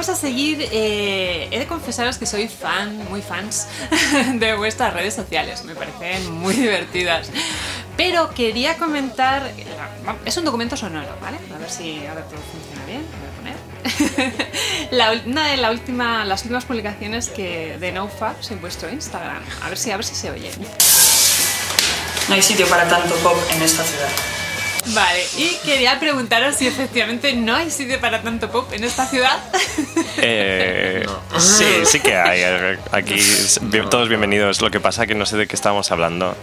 Vamos 0.03 0.19
a 0.19 0.21
seguir. 0.21 0.69
eh, 0.73 1.47
he 1.53 1.59
de 1.61 1.67
confesaros 1.69 2.19
que 2.19 2.27
soy 2.27 2.49
fan, 2.49 3.09
muy 3.09 3.23
fans 3.23 3.69
de 4.35 4.57
vuestras 4.57 4.93
redes 4.93 5.15
sociales. 5.15 5.65
Me 5.65 5.77
parecen 5.77 6.29
muy 6.33 6.55
divertidas. 6.55 7.31
Pero 7.97 8.31
quería 8.31 8.79
comentar. 8.79 9.53
Es 10.25 10.37
un 10.37 10.45
documento 10.45 10.77
sonoro, 10.77 11.17
¿vale? 11.21 11.39
A 11.55 11.59
ver 11.59 11.71
si 11.71 12.05
ahora 12.05 12.23
todo 12.23 12.41
funciona 12.51 12.85
bien. 12.85 13.07
Voy 13.21 13.29
a 13.31 14.27
poner. 14.91 15.27
Una 15.29 15.47
de 15.47 15.57
la 15.59 15.71
última, 15.71 16.25
las 16.25 16.43
últimas 16.43 16.65
publicaciones 16.65 17.29
que 17.29 17.77
de 17.79 17.93
NoFabs 17.93 18.51
en 18.51 18.61
vuestro 18.61 18.91
Instagram. 18.91 19.45
A 19.63 19.69
ver 19.69 19.79
si, 19.79 19.93
a 19.93 19.97
ver 19.97 20.05
si 20.05 20.17
se 20.17 20.33
oye. 20.33 20.51
No 22.29 22.35
hay 22.35 22.43
sitio 22.43 22.67
para 22.67 22.89
tanto 22.89 23.15
pop 23.17 23.37
en 23.55 23.63
esta 23.63 23.85
ciudad. 23.85 24.42
Vale, 24.87 25.25
y 25.39 25.57
quería 25.65 25.99
preguntaros 26.01 26.57
si 26.57 26.67
efectivamente 26.67 27.33
no 27.35 27.55
hay 27.55 27.71
sitio 27.71 28.01
para 28.01 28.21
tanto 28.23 28.51
pop 28.51 28.73
en 28.73 28.85
esta 28.85 29.07
ciudad. 29.07 29.39
Eh, 30.19 31.07
Sí, 31.39 31.65
sí 31.85 32.01
que 32.01 32.15
hay. 32.17 32.77
Aquí 32.91 33.21
bien- 33.63 33.89
todos 33.89 34.09
bienvenidos. 34.09 34.61
Lo 34.61 34.71
que 34.71 34.81
pasa 34.81 35.07
que 35.07 35.15
no 35.15 35.25
sé 35.27 35.37
de 35.37 35.47
qué 35.47 35.55
estábamos 35.57 35.91
hablando. 35.93 36.37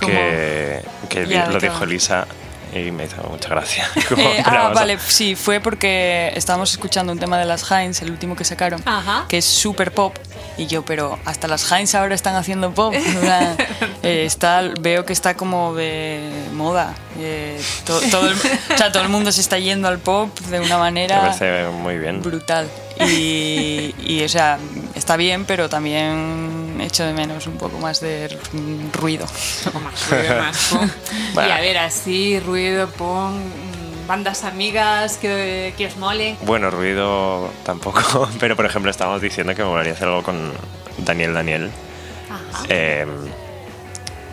Que, 0.00 0.82
que 1.08 1.26
Ya, 1.26 1.46
lo 1.46 1.54
¿de 1.54 1.60
qué 1.60 1.68
dijo? 1.68 1.84
Elisa 1.84 2.26
y 2.72 2.90
me 2.90 3.04
hizo 3.04 3.22
mucha 3.24 3.48
gracia. 3.48 3.88
Eh, 4.16 4.42
ah, 4.44 4.70
vale, 4.74 4.98
sí, 4.98 5.34
fue 5.36 5.60
porque 5.60 6.32
estábamos 6.36 6.70
escuchando 6.72 7.12
un 7.12 7.18
tema 7.18 7.38
de 7.38 7.44
las 7.46 7.70
Heinz, 7.70 8.02
el 8.02 8.10
último 8.10 8.36
que 8.36 8.44
sacaron, 8.44 8.80
Ajá. 8.84 9.24
que 9.28 9.38
es 9.38 9.44
súper 9.44 9.92
pop. 9.92 10.14
Y 10.58 10.66
yo, 10.66 10.84
pero 10.84 11.18
hasta 11.24 11.48
las 11.48 11.70
Heinz 11.72 11.94
ahora 11.94 12.14
están 12.14 12.34
haciendo 12.36 12.72
pop. 12.72 12.94
Eh, 14.04 14.24
está, 14.26 14.62
veo 14.80 15.04
que 15.06 15.12
está 15.12 15.34
como 15.34 15.74
de 15.74 16.28
moda. 16.54 16.92
Eh, 17.20 17.60
to- 17.86 18.00
todo, 18.10 18.28
el, 18.28 18.34
o 18.34 18.76
sea, 18.76 18.90
todo 18.90 19.02
el 19.04 19.08
mundo 19.08 19.30
se 19.30 19.40
está 19.40 19.58
yendo 19.60 19.86
al 19.86 19.98
pop 20.00 20.36
de 20.40 20.58
una 20.58 20.74
Me 20.76 20.80
manera 20.80 21.20
parece 21.20 21.66
muy 21.68 21.98
bien. 21.98 22.20
brutal. 22.20 22.68
Y, 23.00 23.94
y, 24.04 24.22
o 24.24 24.28
sea, 24.28 24.58
está 24.96 25.16
bien, 25.16 25.44
pero 25.44 25.68
también 25.68 26.61
echo 26.82 27.04
de 27.04 27.12
menos 27.12 27.46
un 27.46 27.56
poco 27.56 27.78
más 27.78 28.00
de 28.00 28.28
ruido. 28.92 29.26
más 29.82 30.10
ruido, 30.10 30.36
más. 30.38 30.70
Bueno. 31.34 31.48
Y 31.48 31.52
a 31.52 31.60
ver, 31.60 31.78
así, 31.78 32.40
ruido, 32.40 32.88
punk, 32.88 33.34
mm, 33.36 34.06
bandas 34.06 34.44
amigas 34.44 35.16
que, 35.16 35.74
que 35.76 35.86
os 35.86 35.96
mole. 35.96 36.36
Bueno, 36.42 36.70
ruido 36.70 37.50
tampoco, 37.64 38.28
pero 38.40 38.56
por 38.56 38.66
ejemplo 38.66 38.90
estábamos 38.90 39.22
diciendo 39.22 39.54
que 39.54 39.62
me 39.62 39.68
molaría 39.68 39.92
hacer 39.92 40.08
algo 40.08 40.22
con 40.22 40.52
Daniel 40.98 41.34
Daniel. 41.34 41.70
Ajá. 42.30 42.64
Eh, 42.68 43.06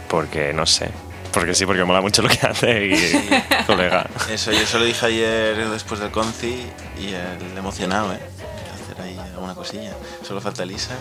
porque 0.08 0.54
no 0.54 0.66
sé. 0.66 0.90
Porque 1.32 1.54
sí, 1.54 1.66
porque 1.66 1.84
mola 1.84 2.02
mucho 2.02 2.24
lo 2.24 2.30
que 2.30 2.40
hace 2.46 2.88
y 2.88 3.30
colega. 3.68 4.08
Eso, 4.32 4.52
yo 4.52 4.66
se 4.66 4.80
lo 4.80 4.86
dije 4.86 5.06
ayer 5.06 5.70
después 5.70 6.00
del 6.00 6.10
conci 6.10 6.66
y 7.00 7.14
el 7.14 7.56
emocionado, 7.56 8.12
¿eh? 8.14 8.20
Hacer 8.74 9.00
ahí 9.04 9.20
alguna 9.34 9.54
cosilla. 9.54 9.94
Solo 10.28 10.42
falta 10.42 10.64
Elisa. 10.64 10.96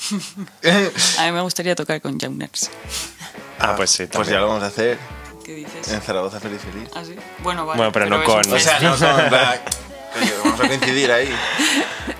A 1.18 1.26
mí 1.26 1.32
me 1.32 1.40
gustaría 1.42 1.74
tocar 1.74 2.00
con 2.00 2.18
Jauners. 2.18 2.70
Ah, 3.58 3.74
pues 3.76 3.90
sí, 3.90 3.98
Pues 4.06 4.10
también. 4.10 4.34
ya 4.34 4.40
lo 4.40 4.48
vamos 4.48 4.62
a 4.62 4.66
hacer 4.68 4.98
¿Qué 5.44 5.54
dices? 5.54 5.88
en 5.88 6.00
Zaragoza 6.00 6.40
Feliz 6.40 6.60
Feliz. 6.62 6.88
¿Ah, 6.94 7.02
sí? 7.04 7.14
Bueno, 7.42 7.66
vale. 7.66 7.76
Bueno, 7.78 7.92
pero 7.92 8.06
no 8.06 8.22
eso 8.22 8.24
con- 8.32 8.44
fue- 8.44 8.56
O 8.56 8.60
sea, 8.60 8.80
no, 8.80 8.90
no, 8.96 8.96
coño, 8.96 10.32
vamos 10.44 10.60
a 10.60 10.66
coincidir 10.68 11.12
ahí. 11.12 11.32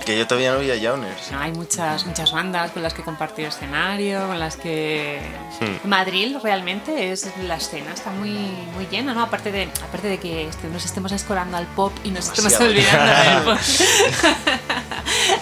Que 0.04 0.16
yo 0.18 0.26
todavía 0.26 0.52
no 0.52 0.58
vi 0.58 0.70
a 0.70 0.78
Jauners. 0.80 1.30
No, 1.32 1.40
hay 1.40 1.52
muchas, 1.52 2.04
muchas 2.06 2.30
bandas 2.32 2.70
con 2.72 2.82
las 2.82 2.94
que 2.94 3.02
compartir 3.02 3.46
escenario, 3.46 4.26
con 4.26 4.38
las 4.38 4.56
que... 4.56 5.20
Hmm. 5.60 5.88
Madrid 5.88 6.36
realmente 6.42 7.10
es 7.12 7.26
la 7.42 7.56
escena, 7.56 7.92
está 7.92 8.10
muy, 8.10 8.30
muy 8.74 8.86
llena, 8.90 9.14
¿no? 9.14 9.22
Aparte 9.22 9.50
de, 9.52 9.64
aparte 9.82 10.08
de 10.08 10.18
que 10.18 10.48
nos 10.72 10.84
estemos 10.84 11.10
escorando 11.12 11.56
al 11.56 11.66
pop 11.66 11.92
y 12.04 12.10
nos 12.10 12.28
estemos 12.28 12.52
Demasiado. 12.58 12.70
olvidando 12.70 13.30
del 13.30 13.42
pop. 13.58 13.58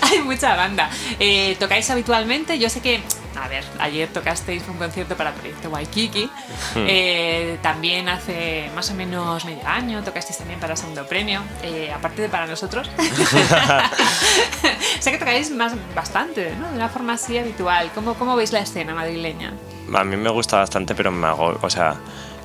hay 0.10 0.22
mucha 0.22 0.56
banda. 0.56 0.90
Eh, 1.18 1.56
¿Tocáis 1.58 1.88
habitualmente? 1.90 2.58
Yo 2.58 2.68
sé 2.68 2.80
que, 2.80 3.00
a 3.40 3.48
ver, 3.48 3.64
ayer 3.78 4.08
tocasteis 4.08 4.66
un 4.68 4.76
concierto 4.76 5.16
para 5.16 5.32
Proyecto 5.32 5.68
Waikiki. 5.68 6.30
Eh, 6.76 7.58
también 7.62 8.08
hace 8.08 8.70
más 8.74 8.90
o 8.90 8.94
menos 8.94 9.44
medio 9.44 9.66
año 9.66 10.02
tocasteis 10.02 10.38
también 10.38 10.60
para 10.60 10.76
Segundo 10.76 11.06
Premio, 11.06 11.40
eh, 11.62 11.92
aparte 11.94 12.22
de 12.22 12.28
para 12.28 12.46
nosotros. 12.46 12.90
sé 15.00 15.12
que 15.12 15.18
tocáis 15.18 15.50
más, 15.50 15.74
bastante, 15.94 16.54
¿no? 16.58 16.70
De 16.70 16.76
una 16.76 16.88
forma 16.88 17.14
así 17.14 17.38
habitual. 17.38 17.90
¿Cómo, 17.94 18.14
cómo 18.14 18.36
veis 18.36 18.52
la 18.52 18.60
escena 18.60 18.94
madrileña? 18.94 19.52
A 19.94 20.04
mí 20.04 20.16
me 20.16 20.30
gusta 20.30 20.58
bastante, 20.58 20.94
pero 20.94 21.10
me 21.10 21.26
hago. 21.26 21.58
O 21.62 21.70
sea, 21.70 21.96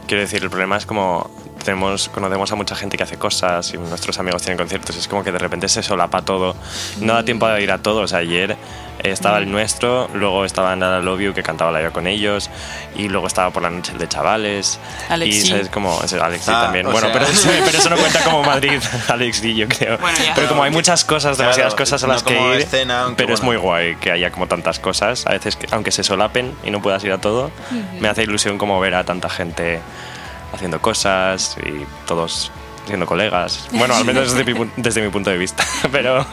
quiero 0.07 0.21
decir, 0.21 0.43
el 0.43 0.49
problema 0.49 0.77
es 0.77 0.85
como. 0.85 1.29
Tenemos, 1.63 2.09
conocemos 2.09 2.51
a 2.51 2.55
mucha 2.55 2.75
gente 2.75 2.97
que 2.97 3.03
hace 3.03 3.17
cosas 3.17 3.73
y 3.73 3.77
nuestros 3.77 4.19
amigos 4.19 4.41
tienen 4.41 4.57
conciertos. 4.57 4.95
Es 4.97 5.07
como 5.07 5.23
que 5.23 5.31
de 5.31 5.39
repente 5.39 5.69
se 5.69 5.81
solapa 5.83 6.21
todo. 6.21 6.55
No 6.99 7.13
da 7.13 7.23
tiempo 7.23 7.45
a 7.45 7.59
ir 7.59 7.71
a 7.71 7.77
todo. 7.77 8.01
O 8.01 8.07
sea, 8.07 8.19
ayer 8.19 8.55
estaba 9.01 9.37
el 9.39 9.51
nuestro, 9.51 10.09
luego 10.13 10.45
estaba 10.45 10.75
Nada 10.75 10.99
Love 10.99 11.19
You 11.21 11.33
que 11.33 11.41
cantaba 11.43 11.71
la 11.71 11.81
yo 11.81 11.91
con 11.91 12.05
ellos, 12.07 12.49
y 12.95 13.09
luego 13.09 13.27
estaba 13.27 13.49
por 13.51 13.63
la 13.63 13.69
noche 13.69 13.91
el 13.93 13.97
de 13.97 14.07
chavales. 14.07 14.79
Alexi. 15.09 15.37
Y 15.39 15.41
sabes 15.49 15.69
como. 15.69 15.99
Alexi 15.99 16.51
Ah, 16.53 16.63
también. 16.63 16.85
Bueno, 16.85 16.99
sea- 17.01 17.13
pero, 17.13 17.25
eso, 17.25 17.49
pero 17.65 17.77
eso 17.77 17.89
no 17.89 17.97
cuenta 17.97 18.19
como 18.23 18.43
Madrid, 18.43 18.81
Alexi, 19.07 19.55
yo 19.55 19.67
creo. 19.67 19.97
Bueno, 19.97 20.17
pero 20.35 20.47
como 20.49 20.63
hay 20.63 20.71
muchas 20.71 21.03
cosas, 21.05 21.35
Claro, 21.37 21.49
demasiadas 21.51 21.75
cosas 21.75 22.03
a 22.03 22.07
no 22.07 22.13
las 22.13 22.23
como 22.23 22.37
que 22.37 22.55
ir. 22.55 22.61
escena, 22.61 23.13
pero 23.17 23.33
es 23.33 23.41
muy 23.41 23.55
bueno. 23.57 23.61
guay 23.69 23.95
que 23.95 24.11
haya 24.11 24.31
como 24.31 24.47
tantas 24.47 24.79
cosas. 24.79 25.25
A 25.27 25.31
veces, 25.31 25.55
que- 25.55 25.67
aunque 25.71 25.91
se 25.91 26.03
solapen 26.03 26.53
y 26.63 26.71
no 26.71 26.81
puedas 26.81 27.03
ir 27.03 27.11
a 27.13 27.19
todo, 27.19 27.51
me 27.99 28.07
hace 28.09 28.23
ilusión 28.23 28.57
como 28.57 28.79
ver 28.79 28.95
a 28.95 29.03
tanta 29.03 29.29
gente 29.29 29.79
haciendo 30.53 30.81
cosas 30.81 31.57
y 31.65 31.85
todos 32.07 32.51
siendo 32.85 33.05
colegas. 33.05 33.67
Bueno, 33.71 33.95
al 33.95 34.05
menos 34.05 34.33
desde 34.33 34.53
mi, 34.53 34.69
desde 34.77 35.01
mi 35.01 35.09
punto 35.09 35.29
de 35.29 35.37
vista. 35.37 35.65
Pero 35.91 36.25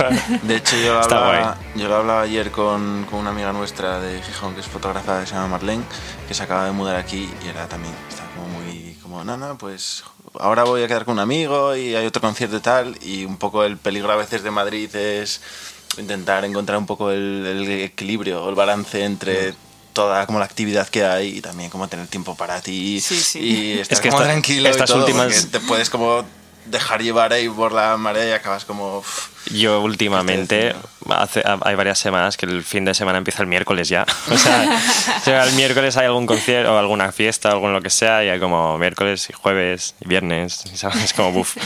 De 0.42 0.56
hecho, 0.56 0.76
yo 0.76 0.94
lo 0.94 1.00
hablaba, 1.00 1.59
yo 1.74 1.88
lo 1.88 1.96
hablaba 1.96 2.22
ayer 2.22 2.50
con, 2.50 3.06
con 3.09 3.20
una 3.20 3.30
amiga 3.30 3.52
nuestra 3.52 4.00
de 4.00 4.22
Gijón, 4.22 4.54
que 4.54 4.61
es 4.61 4.66
fotógrafa, 4.66 5.20
que 5.20 5.26
se 5.26 5.35
llama 5.35 5.48
Marlene, 5.48 5.85
que 6.28 6.35
se 6.35 6.42
acaba 6.42 6.64
de 6.66 6.72
mudar 6.72 6.96
aquí 6.96 7.28
y 7.44 7.48
era 7.48 7.68
también, 7.68 7.94
está 8.09 8.24
como 8.35 8.48
muy, 8.48 8.96
como, 9.02 9.24
no, 9.24 9.37
no, 9.37 9.56
pues 9.59 10.04
ahora 10.38 10.64
voy 10.64 10.83
a 10.83 10.88
quedar 10.88 11.04
con 11.04 11.14
un 11.14 11.20
amigo 11.20 11.74
y 11.76 11.94
hay 11.94 12.06
otro 12.06 12.20
concierto 12.20 12.56
y 12.56 12.61
tal, 12.61 12.98
y 13.02 13.24
un 13.24 13.37
poco 13.37 13.64
el 13.64 13.76
peligro 13.76 14.12
a 14.12 14.16
veces 14.16 14.42
de 14.42 14.50
Madrid 14.50 14.94
es 14.94 15.40
intentar 15.98 16.44
encontrar 16.44 16.78
un 16.78 16.87
poco 16.87 17.11
el, 17.11 17.46
el 17.46 17.70
equilibrio 17.83 18.44
o 18.44 18.48
el 18.48 18.54
balance 18.54 19.04
entre 19.04 19.54
toda 19.92 20.26
como 20.26 20.38
la 20.38 20.44
actividad 20.44 20.88
que 20.88 21.05
hay 21.05 21.38
y 21.38 21.40
también 21.40 21.70
como 21.70 21.88
tener 21.88 22.07
tiempo 22.07 22.35
para 22.37 22.61
ti 22.61 23.00
Sí, 23.00 23.20
sí. 23.20 23.38
y 23.40 23.79
estar 23.81 23.94
Es 23.94 24.00
que 24.00 24.09
como 24.11 24.22
esta- 24.22 24.33
tranquilo 24.33 24.68
estas 24.68 24.90
y 24.90 24.92
todo, 24.92 25.05
últimas- 25.05 25.50
te 25.50 25.61
puedes 25.61 25.90
como 25.90 26.24
dejar 26.66 27.03
llevar 27.03 27.33
ahí 27.33 27.48
por 27.48 27.72
la 27.72 27.96
marea 27.96 28.29
y 28.29 28.33
acabas 28.33 28.64
como... 28.64 29.03
yo 29.50 29.81
últimamente, 29.81 30.74
hace, 31.09 31.42
hay 31.62 31.74
varias 31.74 31.98
semanas 31.98 32.37
que 32.37 32.46
el 32.46 32.62
fin 32.62 32.85
de 32.85 32.94
semana 32.94 33.18
empieza 33.18 33.42
el 33.42 33.48
miércoles 33.48 33.88
ya. 33.88 34.07
O 34.31 34.37
sea, 34.38 34.81
o 35.16 35.20
sea, 35.24 35.44
el 35.46 35.53
miércoles 35.55 35.96
hay 35.96 36.07
algún 36.07 36.26
concierto 36.26 36.72
o 36.72 36.79
alguna 36.79 37.11
fiesta 37.11 37.48
o 37.48 37.53
algo 37.55 37.68
lo 37.70 37.81
que 37.83 37.90
sea 37.90 38.22
y 38.24 38.29
hay 38.29 38.38
como 38.38 38.79
miércoles 38.79 39.26
y 39.31 39.33
jueves 39.33 39.96
y 40.00 40.07
viernes. 40.09 40.62
y 40.72 40.76
¿sabes? 40.76 41.03
Es 41.03 41.12
como 41.12 41.33
buf. 41.33 41.57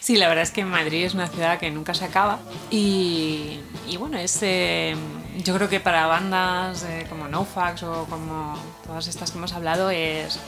Sí, 0.00 0.16
la 0.16 0.28
verdad 0.28 0.42
es 0.42 0.50
que 0.50 0.64
Madrid 0.64 1.04
es 1.04 1.14
una 1.14 1.26
ciudad 1.28 1.58
que 1.58 1.70
nunca 1.70 1.94
se 1.94 2.04
acaba 2.04 2.38
y, 2.70 3.60
y 3.88 3.96
bueno, 3.96 4.18
es, 4.18 4.38
eh, 4.42 4.96
yo 5.44 5.54
creo 5.54 5.68
que 5.68 5.80
para 5.80 6.06
bandas 6.06 6.82
eh, 6.84 7.06
como 7.08 7.28
NoFax 7.28 7.82
o 7.84 8.06
como 8.08 8.58
todas 8.86 9.06
estas 9.06 9.30
que 9.30 9.38
hemos 9.38 9.52
hablado 9.52 9.90
es, 9.90 10.38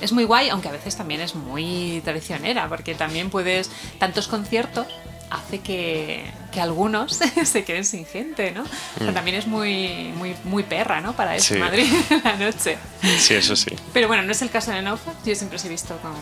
es 0.00 0.12
muy 0.12 0.24
guay, 0.24 0.48
aunque 0.48 0.68
a 0.68 0.72
veces 0.72 0.96
también 0.96 1.20
es 1.20 1.34
muy 1.34 2.00
traicionera, 2.04 2.68
porque 2.68 2.94
también 2.94 3.30
puedes, 3.30 3.70
tantos 3.98 4.28
conciertos 4.28 4.86
hace 5.30 5.58
que, 5.60 6.24
que 6.52 6.60
algunos 6.60 7.20
se 7.44 7.64
queden 7.64 7.84
sin 7.84 8.06
gente, 8.06 8.50
¿no? 8.52 8.62
O 8.62 9.04
sea, 9.04 9.12
también 9.12 9.36
es 9.36 9.46
muy, 9.46 10.12
muy, 10.16 10.34
muy 10.44 10.62
perra, 10.62 11.00
¿no? 11.02 11.12
Para 11.14 11.36
eso, 11.36 11.54
Sí. 11.54 11.60
Madrid 11.60 11.92
en 12.10 12.22
la 12.24 12.36
noche. 12.36 12.78
Sí, 13.18 13.34
eso 13.34 13.54
sí. 13.54 13.72
Pero 13.92 14.08
bueno, 14.08 14.22
no 14.22 14.32
es 14.32 14.40
el 14.40 14.50
caso 14.50 14.70
de 14.70 14.80
NoFax, 14.80 15.24
yo 15.24 15.34
siempre 15.34 15.56
os 15.56 15.64
he 15.64 15.68
visto 15.68 15.98
con 15.98 16.12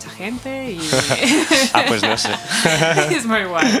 mucha 0.00 0.16
gente 0.16 0.72
y... 0.72 0.80
Ah, 1.72 1.84
pues 1.86 2.02
no 2.02 2.16
sé. 2.16 2.30
es 3.10 3.26
muy 3.26 3.44
guay. 3.44 3.80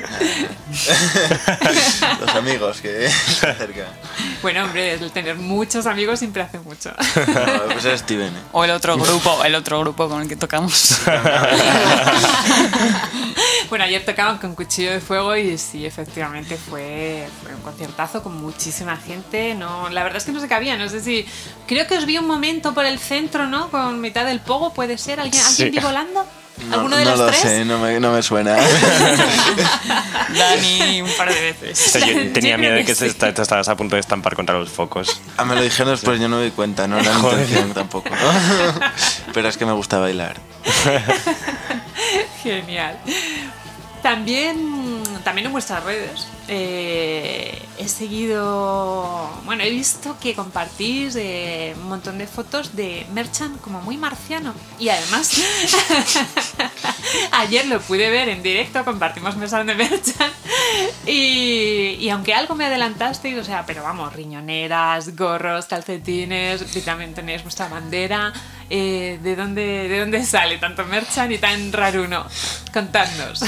los 2.20 2.30
amigos 2.36 2.80
que 2.80 3.08
se 3.10 3.48
acercan. 3.48 3.86
Bueno, 4.42 4.64
hombre, 4.64 4.94
el 4.94 5.10
tener 5.10 5.36
muchos 5.36 5.86
amigos 5.86 6.18
siempre 6.18 6.42
hace 6.42 6.58
mucho. 6.60 6.90
No, 6.90 7.72
pues 7.72 7.84
es 7.84 8.00
Steven, 8.00 8.28
¿eh? 8.28 8.40
O 8.52 8.64
el 8.64 8.70
otro 8.70 8.96
grupo, 8.96 9.42
el 9.44 9.54
otro 9.54 9.80
grupo 9.80 10.08
con 10.08 10.22
el 10.22 10.28
que 10.28 10.36
tocamos. 10.36 11.00
bueno, 13.68 13.84
ayer 13.84 14.04
tocaban 14.04 14.38
con 14.38 14.54
Cuchillo 14.54 14.92
de 14.92 15.00
Fuego 15.00 15.36
y 15.36 15.58
sí, 15.58 15.84
efectivamente 15.84 16.56
fue, 16.56 17.28
fue 17.42 17.54
un 17.54 17.62
conciertazo 17.62 18.22
con 18.22 18.40
muchísima 18.40 18.96
gente. 18.96 19.54
No, 19.54 19.88
la 19.90 20.02
verdad 20.02 20.18
es 20.18 20.24
que 20.24 20.32
no 20.32 20.40
se 20.40 20.48
cabía, 20.48 20.76
no 20.76 20.88
sé 20.88 21.00
si... 21.00 21.26
Creo 21.66 21.86
que 21.86 21.96
os 21.96 22.04
vi 22.06 22.18
un 22.18 22.26
momento 22.26 22.74
por 22.74 22.84
el 22.84 22.98
centro, 22.98 23.46
¿no? 23.46 23.70
Con 23.70 24.00
mitad 24.00 24.24
del 24.26 24.40
pogo, 24.40 24.72
¿puede 24.72 24.98
ser? 24.98 25.20
¿Alguien, 25.20 25.42
¿alguien 25.44 25.68
Sí. 25.68 25.70
vi 25.70 25.78
volando? 25.78 26.09
No, 26.12 26.74
¿Alguno 26.74 26.96
de 26.96 27.04
no 27.04 27.10
los 27.12 27.20
lo 27.20 27.26
tres? 27.28 27.40
sé, 27.40 27.64
no 27.64 27.78
me, 27.78 27.98
no 28.00 28.12
me 28.12 28.22
suena. 28.22 28.54
Dani 30.38 31.00
un 31.02 31.10
par 31.16 31.32
de 31.32 31.40
veces. 31.40 31.86
O 31.86 31.90
sea, 31.98 32.06
yo 32.06 32.32
tenía 32.32 32.58
miedo 32.58 32.74
de 32.74 32.80
que 32.80 32.86
que 32.86 32.94
sí. 32.94 33.08
se 33.08 33.14
te, 33.14 33.32
te 33.32 33.42
estabas 33.42 33.68
a 33.68 33.76
punto 33.76 33.96
de 33.96 34.00
estampar 34.00 34.36
contra 34.36 34.58
los 34.58 34.68
focos. 34.68 35.20
Ah, 35.36 35.44
me 35.44 35.54
lo 35.54 35.62
dijeron 35.62 35.92
después, 35.92 36.20
yo 36.20 36.28
no 36.28 36.36
me 36.38 36.44
di 36.44 36.50
cuenta, 36.50 36.86
no 36.86 36.98
era 36.98 37.12
mi 37.14 37.20
intención 37.30 37.72
tampoco. 37.72 38.10
Pero 39.32 39.48
es 39.48 39.56
que 39.56 39.64
me 39.64 39.72
gusta 39.72 39.98
bailar. 39.98 40.36
Genial. 42.42 42.98
También 44.02 45.02
también 45.24 45.46
en 45.46 45.52
vuestras 45.52 45.82
redes 45.84 46.26
eh, 46.52 47.62
he 47.78 47.86
seguido, 47.86 49.30
bueno, 49.44 49.62
he 49.62 49.70
visto 49.70 50.16
que 50.20 50.34
compartís 50.34 51.14
eh, 51.14 51.76
un 51.80 51.88
montón 51.88 52.18
de 52.18 52.26
fotos 52.26 52.74
de 52.74 53.06
Merchant 53.12 53.60
como 53.60 53.80
muy 53.82 53.96
marciano. 53.96 54.52
Y 54.80 54.88
además, 54.88 55.30
ayer 57.30 57.66
lo 57.66 57.80
pude 57.80 58.10
ver 58.10 58.28
en 58.28 58.42
directo, 58.42 58.84
compartimos 58.84 59.36
mesa 59.36 59.62
de 59.62 59.76
Merchant. 59.76 60.34
Y, 61.06 61.98
y 62.00 62.10
aunque 62.10 62.34
algo 62.34 62.56
me 62.56 62.66
adelantasteis, 62.66 63.38
o 63.38 63.44
sea, 63.44 63.64
pero 63.64 63.84
vamos, 63.84 64.12
riñoneras, 64.12 65.14
gorros, 65.14 65.66
calcetines, 65.66 66.64
y 66.74 66.80
también 66.80 67.14
tenéis 67.14 67.44
vuestra 67.44 67.68
bandera. 67.68 68.32
eh, 68.68 69.20
¿de, 69.22 69.36
dónde, 69.36 69.88
¿De 69.88 70.00
dónde 70.00 70.24
sale 70.24 70.58
tanto 70.58 70.84
Merchant 70.84 71.30
y 71.30 71.38
tan 71.38 71.72
raruno? 71.72 72.26
Contadnos. 72.72 73.44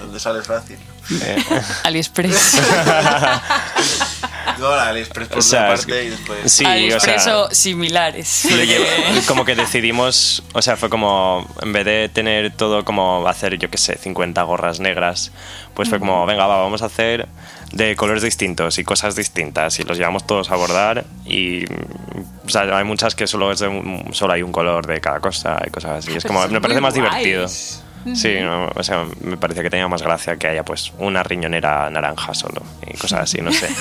¿Dónde 0.00 0.18
sale 0.18 0.40
fácil? 0.40 0.78
Eh, 1.22 1.42
AliExpress. 1.84 2.60
No, 4.58 4.68
AliExpress 4.72 5.28
por 5.28 5.38
O 5.38 5.42
sea, 5.42 5.60
una 5.66 5.74
es 5.74 5.80
parte 5.80 5.92
que- 5.92 6.04
y 6.04 6.08
después... 6.10 6.52
sí, 6.52 6.64
o 6.64 6.68
AliExpress 6.68 7.24
sea, 7.24 7.38
o 7.38 7.50
similares. 7.50 8.44
lo 8.50 8.62
llevo- 8.62 8.84
como 9.26 9.44
que 9.46 9.54
decidimos, 9.54 10.42
o 10.52 10.60
sea, 10.60 10.76
fue 10.76 10.90
como, 10.90 11.48
en 11.62 11.72
vez 11.72 11.84
de 11.86 12.10
tener 12.12 12.50
todo 12.52 12.84
como 12.84 13.26
hacer, 13.26 13.56
yo 13.58 13.70
qué 13.70 13.78
sé, 13.78 13.96
50 13.96 14.42
gorras 14.42 14.78
negras, 14.80 15.32
pues 15.74 15.88
fue 15.88 15.98
como, 15.98 16.26
venga, 16.26 16.46
va, 16.46 16.58
vamos 16.58 16.82
a 16.82 16.86
hacer 16.86 17.26
de 17.72 17.96
colores 17.96 18.22
distintos 18.22 18.78
y 18.78 18.84
cosas 18.84 19.14
distintas 19.16 19.78
y 19.78 19.84
los 19.84 19.96
llevamos 19.96 20.26
todos 20.26 20.50
a 20.50 20.56
bordar 20.56 21.04
y 21.24 21.64
o 22.44 22.48
sea, 22.48 22.62
hay 22.76 22.84
muchas 22.84 23.14
que 23.14 23.26
solo, 23.26 23.52
es 23.52 23.60
de 23.60 23.68
un- 23.68 24.10
solo 24.12 24.32
hay 24.34 24.42
un 24.42 24.52
color 24.52 24.86
de 24.86 25.00
cada 25.00 25.20
cosa 25.20 25.58
y 25.66 25.70
cosas 25.70 26.04
así. 26.04 26.14
Es 26.16 26.24
como, 26.24 26.46
me 26.48 26.60
parece 26.60 26.80
más 26.82 26.92
divertido. 26.94 27.46
Sí, 28.14 28.36
no, 28.40 28.70
o 28.74 28.82
sea, 28.82 29.04
me 29.20 29.36
parece 29.36 29.62
que 29.62 29.70
tenía 29.70 29.86
más 29.88 30.02
gracia 30.02 30.36
que 30.36 30.46
haya 30.48 30.64
pues 30.64 30.92
una 30.98 31.22
riñonera 31.22 31.90
naranja 31.90 32.32
solo 32.34 32.62
y 32.86 32.96
cosas 32.96 33.20
así, 33.20 33.40
no 33.42 33.52
sé. 33.52 33.68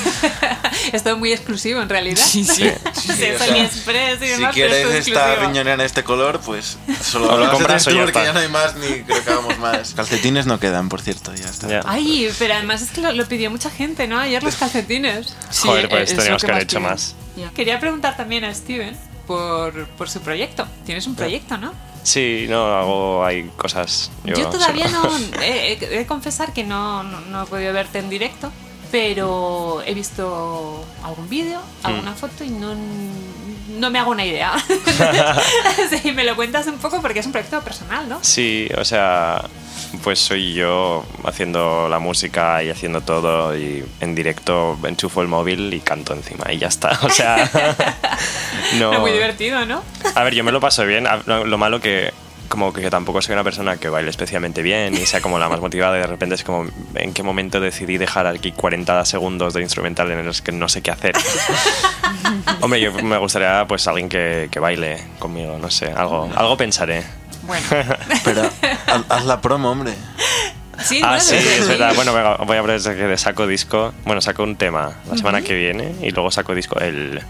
Es 0.93 1.03
todo 1.03 1.17
muy 1.17 1.31
exclusivo 1.33 1.81
en 1.81 1.89
realidad. 1.89 2.23
Sí, 2.25 2.43
sí. 2.43 2.63
Sí, 2.93 3.11
Sí, 3.13 3.23
es 3.25 3.35
o 3.41 3.43
sea, 3.43 3.53
AliExpress 3.53 4.21
y 4.21 4.25
Si 4.27 4.43
es 4.43 4.49
quieres 4.53 4.77
esta 4.85 4.97
exclusivo. 4.97 5.35
riñonera 5.47 5.73
en 5.75 5.81
este 5.81 6.03
color, 6.03 6.39
pues 6.39 6.77
solo 7.01 7.37
lo 7.37 7.51
compras 7.51 7.85
ya 7.85 7.91
tú 7.91 7.97
porque 7.97 8.11
está. 8.11 8.23
ya 8.25 8.33
no 8.33 8.39
hay 8.39 8.47
más 8.49 8.75
ni 8.75 9.01
creo 9.03 9.23
que 9.23 9.29
hagamos 9.29 9.57
más. 9.59 9.93
Calcetines 9.95 10.45
no 10.47 10.59
quedan, 10.59 10.89
por 10.89 11.01
cierto, 11.01 11.33
ya 11.35 11.45
está. 11.45 11.81
Ay, 11.85 12.29
pero 12.39 12.55
además 12.55 12.81
es 12.81 12.91
que 12.91 13.01
lo, 13.01 13.11
lo 13.11 13.25
pidió 13.27 13.51
mucha 13.51 13.69
gente, 13.69 14.07
¿no? 14.07 14.17
Ayer 14.19 14.41
los 14.41 14.55
calcetines. 14.55 15.35
Sí, 15.49 15.67
Joder, 15.67 15.89
pues 15.89 16.15
teníamos 16.15 16.43
que 16.43 16.51
haber 16.51 16.63
hecho 16.63 16.77
piden. 16.79 16.91
más. 16.91 17.15
Quería 17.53 17.79
preguntar 17.79 18.17
también 18.17 18.43
a 18.45 18.53
Steven 18.53 18.97
por, 19.27 19.87
por 19.89 20.09
su 20.09 20.21
proyecto. 20.21 20.67
Tienes 20.85 21.05
un 21.07 21.15
proyecto, 21.15 21.57
¿no? 21.57 21.73
Sí, 22.03 22.45
no, 22.49 22.65
hago, 22.77 23.25
hay 23.25 23.43
cosas. 23.57 24.11
Yo, 24.23 24.35
Yo, 24.35 24.49
todavía 24.49 24.87
solo- 24.89 25.09
no. 25.17 25.41
He, 25.43 25.73
he- 26.01 26.05
confesar 26.05 26.53
que 26.53 26.63
no, 26.63 27.03
no, 27.03 27.19
no 27.21 27.43
he 27.43 27.45
podido 27.45 27.73
verte 27.73 27.99
en 27.99 28.09
directo, 28.09 28.51
pero 28.91 29.81
he 29.85 29.93
visto 29.93 30.85
algún 31.03 31.29
vídeo, 31.29 31.59
Mm. 31.83 31.87
alguna 31.87 32.13
foto 32.13 32.43
y 32.43 32.49
no, 32.49 32.73
no 33.77 33.89
me 33.89 33.99
hago 33.99 34.11
una 34.11 34.25
idea. 34.25 34.53
sí, 36.01 36.11
me 36.11 36.23
lo 36.23 36.35
cuentas 36.35 36.67
un 36.67 36.77
poco 36.77 37.01
porque 37.01 37.19
es 37.19 37.25
un 37.25 37.31
proyecto 37.31 37.61
personal, 37.61 38.07
¿no? 38.09 38.19
Sí, 38.21 38.67
o 38.77 38.83
sea, 38.83 39.43
pues 40.03 40.19
soy 40.19 40.53
yo 40.53 41.05
haciendo 41.25 41.87
la 41.89 41.99
música 41.99 42.63
y 42.63 42.69
haciendo 42.69 43.01
todo 43.01 43.57
y 43.57 43.83
en 44.01 44.15
directo 44.15 44.77
enchufo 44.83 45.21
el 45.21 45.27
móvil 45.27 45.73
y 45.73 45.79
canto 45.79 46.13
encima 46.13 46.51
y 46.51 46.57
ya 46.57 46.67
está. 46.67 46.97
O 47.03 47.09
sea, 47.09 47.49
no. 48.79 48.93
No, 48.93 48.99
muy 48.99 49.11
divertido, 49.11 49.65
¿no? 49.65 49.81
A 50.15 50.23
ver, 50.23 50.33
yo 50.35 50.43
me 50.43 50.51
lo 50.51 50.59
paso 50.59 50.85
bien. 50.85 51.05
Lo 51.25 51.57
malo 51.57 51.79
que 51.79 52.11
como 52.49 52.73
que 52.73 52.89
tampoco 52.89 53.21
soy 53.21 53.33
una 53.33 53.43
persona 53.43 53.77
que 53.77 53.87
baile 53.89 54.09
especialmente 54.09 54.61
bien 54.61 54.93
y 54.95 55.05
sea 55.05 55.21
como 55.21 55.39
la 55.39 55.47
más 55.47 55.61
motivada 55.61 55.97
y 55.97 56.01
de 56.01 56.07
repente 56.07 56.35
es 56.35 56.43
como 56.43 56.69
en 56.95 57.13
qué 57.13 57.23
momento 57.23 57.59
decidí 57.59 57.97
dejar 57.97 58.27
aquí 58.27 58.51
40 58.51 59.05
segundos 59.05 59.53
de 59.53 59.61
instrumental 59.61 60.11
en 60.11 60.25
los 60.25 60.41
que 60.41 60.51
no 60.51 60.67
sé 60.67 60.81
qué 60.81 60.91
hacer. 60.91 61.15
Hombre, 62.61 62.81
yo 62.81 62.91
me 62.91 63.17
gustaría 63.17 63.65
pues 63.67 63.87
alguien 63.87 64.09
que, 64.09 64.49
que 64.51 64.59
baile 64.59 65.01
conmigo, 65.19 65.57
no 65.59 65.69
sé, 65.71 65.91
algo, 65.91 66.29
algo 66.35 66.57
pensaré. 66.57 67.03
Bueno, 67.43 67.65
Pero 68.25 68.41
haz, 68.87 69.03
haz 69.09 69.25
la 69.25 69.41
promo, 69.41 69.71
hombre. 69.71 69.93
sí, 70.83 71.01
Ah, 71.03 71.19
sí, 71.19 71.35
es 71.35 71.67
verdad. 71.67 71.93
Bueno, 71.95 72.13
venga, 72.13 72.35
voy 72.37 72.57
a 72.57 72.61
ver 72.61 72.81
que 72.81 73.17
saco 73.17 73.47
disco. 73.47 73.93
Bueno, 74.05 74.21
saco 74.21 74.43
un 74.43 74.55
tema 74.55 74.93
la 75.09 75.17
semana 75.17 75.41
que 75.41 75.55
viene 75.55 75.95
y 76.01 76.11
luego 76.11 76.29
saco 76.31 76.53
disco 76.53 76.79
el 76.79 77.21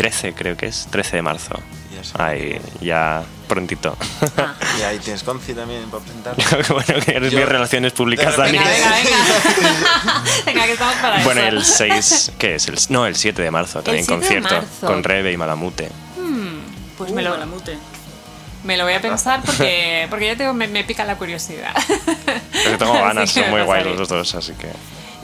13, 0.00 0.32
creo 0.32 0.56
que 0.56 0.66
es, 0.66 0.86
13 0.90 1.16
de 1.16 1.22
marzo. 1.22 1.60
Ya 1.94 2.02
sé. 2.02 2.12
Ahí, 2.18 2.60
ya 2.80 3.22
prontito. 3.46 3.96
Ah. 4.38 4.54
Y 4.78 4.82
ahí 4.82 4.98
tienes 4.98 5.22
Conci 5.22 5.52
también 5.52 5.90
para 5.90 6.02
presentar. 6.02 6.34
bueno, 6.72 7.04
que 7.04 7.10
eres 7.10 7.34
mis 7.34 7.44
relaciones 7.44 7.92
públicas, 7.92 8.34
Dani. 8.34 8.52
Venga, 8.52 8.64
venga, 8.70 8.90
venga. 8.96 10.22
venga, 10.46 10.64
que 10.64 10.72
estamos 10.72 10.94
para 10.94 11.22
Bueno, 11.24 11.42
eso. 11.42 11.56
el 11.56 11.64
6, 11.64 12.32
¿qué 12.38 12.54
es? 12.54 12.68
El, 12.68 12.78
no, 12.88 13.04
el 13.06 13.14
7 13.14 13.42
de 13.42 13.50
marzo 13.50 13.82
también 13.82 14.06
7 14.06 14.14
de 14.14 14.20
concierto 14.20 14.54
marzo. 14.54 14.86
con 14.86 15.04
Rebe 15.04 15.32
y 15.32 15.36
Malamute. 15.36 15.90
Pues 16.96 17.10
Uh, 17.10 17.14
me 17.14 17.22
lo, 17.22 17.30
Malamute. 17.30 17.76
me 18.64 18.76
lo 18.78 18.84
voy 18.84 18.94
a 18.94 19.02
pensar 19.02 19.42
porque, 19.44 20.06
porque 20.08 20.26
ya 20.28 20.36
tengo, 20.36 20.54
me, 20.54 20.66
me 20.68 20.84
pica 20.84 21.04
la 21.04 21.16
curiosidad. 21.16 21.74
Pero 22.64 22.78
tengo 22.78 22.94
ganas, 22.94 23.30
son 23.30 23.50
muy 23.50 23.60
pasaré. 23.60 23.94
los 23.94 24.08
dos, 24.08 24.34
así 24.34 24.52
que... 24.54 24.68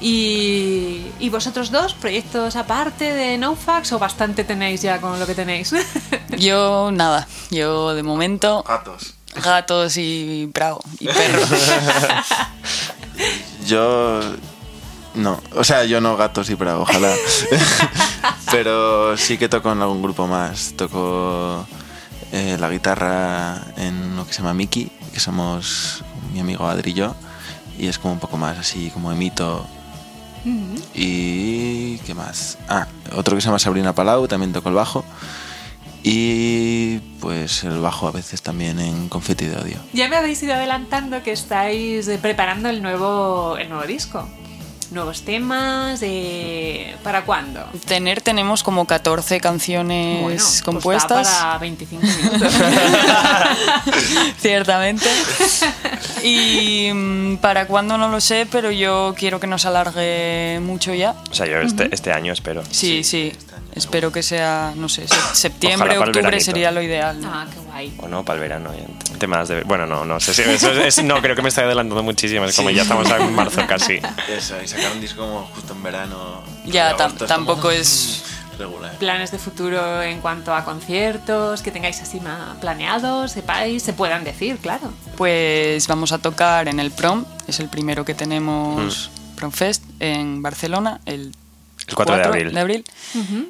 Y, 0.01 1.07
¿Y 1.19 1.31
vosotros 1.31 1.71
dos, 1.71 1.95
proyectos 1.95 2.57
aparte 2.57 3.13
de 3.13 3.39
NoFax 3.39 3.93
o 3.93 3.99
bastante 3.99 4.45
tenéis 4.45 4.83
ya 4.83 5.01
con 5.01 5.19
lo 5.19 5.27
que 5.27 5.35
tenéis? 5.35 5.75
Yo 6.39 6.91
nada. 6.93 7.27
Yo 7.51 7.95
de 7.95 8.03
momento 8.03 8.63
Gatos. 8.67 9.15
gatos 9.43 9.97
y 9.97 10.47
bravo 10.53 10.81
y 10.99 11.07
perros. 11.07 11.49
Yo. 13.67 14.21
No, 15.15 15.41
o 15.55 15.65
sea, 15.65 15.87
yo 15.87 16.03
no 16.03 16.15
gatos 16.19 16.51
y 16.51 16.55
bravo, 16.55 16.83
ojalá. 16.83 17.15
Pero 18.51 19.17
sí 19.17 19.39
que 19.39 19.49
toco 19.49 19.73
en 19.73 19.81
algún 19.81 20.03
grupo 20.03 20.27
más. 20.27 20.75
Toco 20.77 21.67
eh, 22.33 22.59
la 22.61 22.69
guitarra 22.69 23.63
en 23.79 24.15
lo 24.15 24.27
que 24.27 24.35
se 24.35 24.43
llama 24.43 24.53
Mickey, 24.53 24.93
que 25.15 25.21
somos 25.21 26.05
mi 26.35 26.41
amigo 26.41 26.67
Adri 26.67 26.91
y 26.91 26.95
yo. 26.95 27.15
Y 27.79 27.87
es 27.89 27.99
como 27.99 28.13
un 28.13 28.21
poco 28.21 28.37
más 28.37 28.59
así, 28.59 28.91
como 28.91 29.11
emito. 29.11 29.67
Y. 30.95 31.99
¿Qué 32.07 32.15
más? 32.15 32.59
Ah, 32.69 32.87
otro 33.15 33.35
que 33.35 33.41
se 33.41 33.47
llama 33.47 33.59
Sabrina 33.59 33.95
Palau, 33.95 34.29
también 34.29 34.53
toco 34.53 34.69
el 34.69 34.75
bajo. 34.75 35.05
Y 36.03 36.99
pues 37.21 37.65
el 37.65 37.81
bajo 37.81 38.07
a 38.07 38.13
veces 38.13 38.41
también 38.41 38.79
en 38.79 39.09
Confetti 39.09 39.47
de 39.47 39.57
Odio. 39.57 39.79
ya 39.93 40.09
me 40.09 40.15
habéis 40.15 40.41
ido 40.41 40.55
adelantando 40.55 41.21
que 41.25 41.33
estáis 41.33 42.07
eh, 42.07 42.19
preparando 42.23 42.69
el 42.69 42.81
nuevo, 42.81 43.57
el 43.59 43.69
nuevo 43.69 43.85
disco. 43.87 44.29
Nuevos 44.93 45.23
temas, 45.23 45.99
eh, 46.03 46.95
¿para 47.03 47.25
cuándo? 47.25 47.65
Tener 47.87 48.21
tenemos 48.21 48.63
como 48.63 48.87
14 48.87 49.41
canciones 49.41 50.23
Bueno, 50.23 50.37
pues 50.45 50.63
compuestas. 50.63 51.27
da 51.27 51.41
para 51.41 51.59
25 51.59 52.03
minutos. 52.07 52.53
Ciertamente. 54.39 55.07
Y 56.23 56.91
mm, 56.93 57.37
para 57.39 57.67
cuándo 57.67 57.99
no 57.99 58.09
lo 58.09 58.21
sé, 58.21 58.47
pero 58.51 58.71
yo 58.71 59.15
quiero 59.19 59.41
que 59.41 59.47
nos 59.47 59.65
alargue 59.67 60.61
mucho 60.63 60.95
ya. 60.95 61.17
O 61.31 61.35
sea, 61.35 61.47
yo 61.47 61.59
este, 61.59 61.89
este 61.93 62.13
año 62.13 62.33
espero. 62.33 62.63
Sí, 62.71 63.03
sí. 63.05 63.33
Espero 63.75 64.11
que 64.11 64.23
sea, 64.23 64.73
no 64.75 64.89
sé, 64.89 65.07
se- 65.07 65.15
septiembre, 65.35 65.99
octubre 65.99 66.41
sería 66.41 66.71
lo 66.71 66.81
ideal. 66.81 67.21
¿no? 67.21 67.29
ah, 67.31 67.47
qué 67.53 67.61
guay. 67.61 67.95
O 68.01 68.09
no, 68.09 68.25
para 68.25 68.37
el 68.37 68.41
verano. 68.41 68.71
ya. 68.75 68.85
Temas 69.17 69.49
de... 69.49 69.63
Bueno, 69.63 69.87
no, 69.87 70.05
no 70.05 70.21
sé. 70.21 70.33
si- 70.35 70.43
eso 70.43 70.71
es- 70.73 70.99
es- 70.99 71.05
no, 71.05 71.21
creo 71.21 71.35
que 71.37 71.43
me 71.43 71.49
estoy 71.49 71.65
adelantando 71.65 72.03
muchísimo. 72.03 72.45
Es 72.45 72.57
como 72.57 72.71
ya 72.71 72.83
estamos 72.83 73.11
en 73.11 73.35
marzo 73.35 73.63
casi. 73.67 74.01
Eso, 74.29 74.55
y 74.63 74.69
sacar 74.69 74.93
un 74.93 75.01
disco 75.01 75.21
como 75.23 75.43
justo 75.47 75.73
en 75.73 75.83
verano. 75.83 76.43
Ya, 76.65 76.91
agosto 76.91 77.27
tampoco 77.27 77.61
como, 77.63 77.73
es- 77.73 78.23
mm, 78.25 78.37
Regular. 78.59 78.93
planes 78.99 79.31
de 79.33 79.39
futuro 79.39 80.03
en 80.03 80.21
cuanto 80.21 80.55
a 80.55 80.65
conciertos 80.65 81.61
que 81.63 81.71
tengáis 81.71 82.01
así 82.01 82.21
planeados, 82.61 83.33
sepáis, 83.33 83.83
se 83.83 83.93
puedan 83.93 84.25
decir, 84.25 84.57
claro. 84.59 84.91
Pues 85.17 85.87
vamos 85.89 86.13
a 86.13 86.19
tocar 86.19 86.69
en 86.69 86.81
el 86.81 86.91
Prom, 86.91 87.25
es 87.47 87.61
el 87.61 87.69
primero 87.69 88.05
que 88.07 88.15
tenemos 88.15 89.11
Promfest 89.37 89.83
en 90.01 90.41
Barcelona, 90.43 91.01
el 91.05 91.33
El 91.87 91.95
4 91.95 92.17
de 92.17 92.61
abril. 92.61 92.85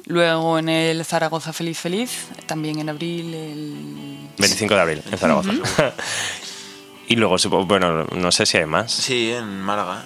Luego 0.05 0.59
en 0.59 0.69
el 0.69 1.03
Zaragoza 1.05 1.53
Feliz 1.53 1.79
Feliz, 1.79 2.27
también 2.45 2.79
en 2.79 2.89
abril 2.89 3.33
el 3.33 4.29
25 4.37 4.75
de 4.75 4.79
abril, 4.79 5.03
en 5.11 5.17
Zaragoza. 5.17 5.51
y 7.07 7.15
luego, 7.15 7.35
bueno, 7.65 8.03
no 8.03 8.31
sé 8.31 8.45
si 8.45 8.57
hay 8.57 8.65
más. 8.65 8.91
Sí, 8.91 9.31
en 9.31 9.61
Málaga. 9.61 10.05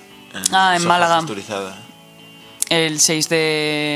Ah, 0.52 0.78
en 0.78 0.88
Málaga. 0.88 1.18
Texturizada. 1.18 1.78
el 2.70 3.00
6 3.00 3.30
de 3.30 3.96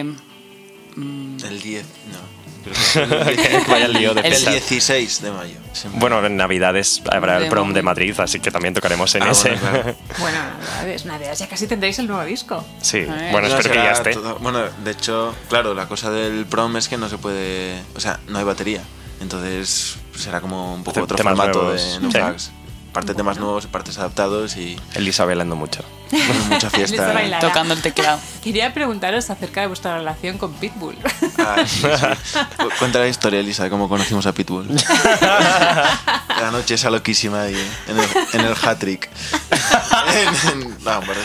El 0.97 1.61
10, 1.61 1.85
no. 2.11 2.34
Es 2.71 2.95
el, 2.95 3.63
Vaya 3.67 3.87
lío 3.87 4.13
de 4.13 4.21
el 4.21 4.33
fechas. 4.33 4.51
16 4.53 5.21
de 5.21 5.31
mayo. 5.31 5.55
siempre. 5.73 5.99
Bueno, 5.99 6.25
en 6.25 6.35
Navidades 6.37 7.01
habrá 7.11 7.37
el 7.37 7.49
prom 7.49 7.73
de. 7.73 7.81
Madrid, 7.83 8.13
así 8.19 8.39
que 8.39 8.49
también 8.51 8.73
tocaremos 8.73 9.13
en 9.15 9.23
Ah, 9.23 9.31
ese. 9.31 9.49
bueno, 9.49 9.61
claro. 9.61 9.95
Bueno, 10.19 10.37
Navidades, 10.77 11.05
Navidades, 11.05 11.39
ya 11.39 11.47
casi 11.47 11.67
tendréis 11.67 11.99
el 11.99 12.07
nuevo 12.07 12.23
disco. 12.25 12.65
sí, 12.81 13.01
bueno, 13.05 13.41
No, 13.47 13.47
espero 13.57 13.69
que 13.73 13.75
ya 13.83 13.91
esté. 13.91 14.13
todo- 14.13 14.39
bueno, 14.39 14.63
de 14.83 14.91
hecho, 14.91 15.35
claro, 15.49 15.73
la 15.73 15.87
cosa 15.87 16.09
del 16.11 16.45
prom 16.45 16.75
es 16.77 16.87
que 16.87 16.97
no 16.97 17.09
se 17.09 17.17
puede. 17.17 17.81
O 17.95 17.99
sea, 17.99 18.19
no 18.27 18.39
hay 18.39 18.43
batería. 18.45 18.81
Entonces 19.21 19.95
será 20.15 20.41
como 20.41 20.73
un 20.75 20.83
poco 20.83 21.01
otro 21.03 21.17
formato 21.17 21.63
nuevos. 21.63 22.01
de 22.01 22.11
Sí. 22.11 22.51
No 22.95 23.01
Flags. 23.01 23.05
parte 23.07 23.13
temas 23.15 23.37
nuevos, 23.37 23.67
partes 23.67 23.97
adaptados 23.97 24.55
y 24.57 24.79
Elisa 24.93 25.25
bailando 25.25 25.55
mucho. 25.55 25.83
mucha 26.11 26.67
Elisa 26.67 26.69
fiesta. 26.69 27.13
bailará. 27.13 27.39
Tocando 27.47 27.73
el 27.73 27.81
teclado. 27.81 28.19
Quería 28.43 28.73
preguntaros 28.73 29.29
acerca 29.29 29.61
de 29.61 29.67
vuestra 29.67 29.97
relación 29.97 30.37
con 30.37 30.53
Pitbull. 30.53 30.97
Ah, 31.39 31.63
sí, 31.65 31.81
sí. 31.81 32.39
Cu- 32.57 32.69
Cuenta 32.79 32.99
la 32.99 33.07
historia, 33.07 33.39
Elisa, 33.39 33.63
de 33.63 33.69
cómo 33.69 33.89
conocimos 33.89 34.25
a 34.25 34.33
Pitbull. 34.33 34.67
la 35.21 36.49
noche 36.51 36.75
esa 36.75 36.89
loquísima 36.89 37.41
ahí, 37.43 37.71
en 37.87 37.97
el, 37.99 38.05
en 38.33 38.41
el 38.41 38.53
hat-trick. 38.53 39.09
no, 40.83 41.01
de. 41.01 41.17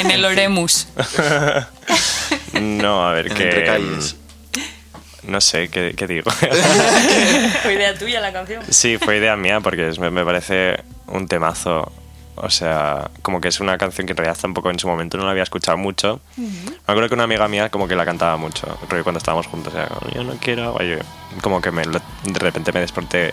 En 0.00 0.10
el 0.10 0.24
Oremus. 0.24 0.86
No, 2.52 3.06
a 3.06 3.12
ver, 3.12 3.26
En 3.28 3.34
que... 3.34 3.42
Entre 3.44 3.64
Calles. 3.64 4.16
No 5.30 5.40
sé, 5.40 5.68
¿qué, 5.68 5.94
qué 5.96 6.06
digo? 6.08 6.30
Fue 7.62 7.74
idea 7.74 7.94
tuya 7.96 8.20
la 8.20 8.32
canción. 8.32 8.62
sí, 8.68 8.98
fue 8.98 9.18
idea 9.18 9.36
mía 9.36 9.60
porque 9.60 9.88
es- 9.88 9.98
me, 9.98 10.10
me 10.10 10.24
parece 10.24 10.82
un 11.06 11.28
temazo. 11.28 11.92
O 12.42 12.48
sea, 12.48 13.10
como 13.22 13.40
que 13.40 13.48
es 13.48 13.60
una 13.60 13.76
canción 13.76 14.06
que 14.06 14.12
en 14.12 14.16
realidad 14.16 14.38
tampoco 14.40 14.70
en 14.70 14.78
su 14.78 14.88
momento 14.88 15.18
no 15.18 15.24
la 15.26 15.30
había 15.32 15.42
escuchado 15.42 15.76
mucho. 15.76 16.20
Me 16.38 16.46
acuerdo 16.86 17.08
que 17.08 17.14
una 17.14 17.24
amiga 17.24 17.46
mía 17.48 17.68
como 17.68 17.86
que 17.86 17.94
la 17.94 18.04
cantaba 18.06 18.36
mucho, 18.38 18.66
rollo 18.88 19.02
cuando 19.04 19.18
estábamos 19.18 19.46
juntos. 19.46 19.74
Era 19.74 19.86
como, 19.88 20.10
yo 20.12 20.24
no 20.24 20.32
quiero... 20.40 20.74
Como 21.42 21.60
que 21.60 21.70
me, 21.70 21.82
de 21.82 22.38
repente 22.38 22.72
me 22.72 22.80
desperté 22.80 23.32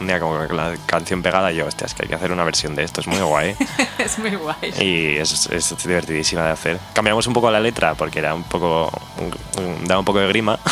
un 0.00 0.06
día 0.06 0.18
como 0.18 0.36
la 0.36 0.74
canción 0.86 1.22
pegada 1.22 1.52
yo, 1.52 1.66
hostia, 1.66 1.86
es 1.86 1.94
que 1.94 2.02
hay 2.02 2.08
que 2.08 2.14
hacer 2.14 2.32
una 2.32 2.44
versión 2.44 2.74
de 2.74 2.82
esto, 2.82 3.00
es 3.00 3.06
muy 3.06 3.20
guay. 3.20 3.54
es 3.98 4.18
muy 4.18 4.34
guy. 4.34 4.54
Y 4.80 5.16
es, 5.16 5.46
es 5.46 5.76
divertidísima 5.84 6.44
de 6.44 6.50
hacer. 6.50 6.78
Cambiamos 6.92 7.26
un 7.26 7.32
poco 7.32 7.50
la 7.50 7.60
letra 7.60 7.94
porque 7.94 8.18
era 8.18 8.34
un 8.34 8.44
poco. 8.44 8.90
daba 9.84 10.00
un 10.00 10.04
poco 10.04 10.18
de 10.20 10.28
grima. 10.28 10.58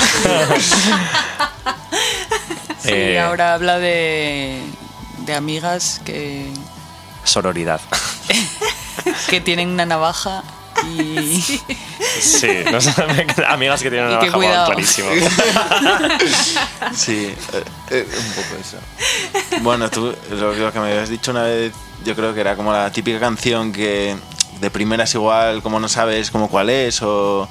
Sí, 2.82 2.88
Eh, 2.92 3.20
ahora 3.20 3.52
habla 3.52 3.78
de, 3.78 4.58
de 5.18 5.34
amigas 5.34 6.00
que, 6.02 6.50
Sororidad. 7.24 7.78
que 9.28 9.42
tienen 9.42 9.68
una 9.68 9.84
navaja 9.84 10.42
y... 10.88 11.60
Sí, 12.20 12.48
no 12.70 12.80
sé, 12.80 12.92
amigas 13.46 13.82
que 13.82 13.90
tienen 13.90 14.08
una 14.08 14.18
baja 14.18 14.32
cuidado. 14.32 14.66
clarísimo. 14.66 15.08
Sí, 16.94 17.34
eh, 17.52 17.64
eh, 17.90 18.06
un 18.08 18.32
poco 18.32 18.56
eso. 18.60 18.76
Bueno, 19.62 19.88
tú, 19.90 20.14
lo, 20.30 20.52
lo 20.54 20.72
que 20.72 20.80
me 20.80 20.90
habías 20.90 21.08
dicho 21.08 21.30
una 21.30 21.42
vez, 21.44 21.72
yo 22.04 22.14
creo 22.16 22.34
que 22.34 22.40
era 22.40 22.56
como 22.56 22.72
la 22.72 22.90
típica 22.90 23.20
canción 23.20 23.72
que 23.72 24.16
de 24.60 24.70
primeras 24.70 25.14
igual, 25.14 25.62
como 25.62 25.80
no 25.80 25.88
sabes 25.88 26.30
como 26.30 26.48
cuál 26.48 26.70
es, 26.70 27.00
o 27.02 27.48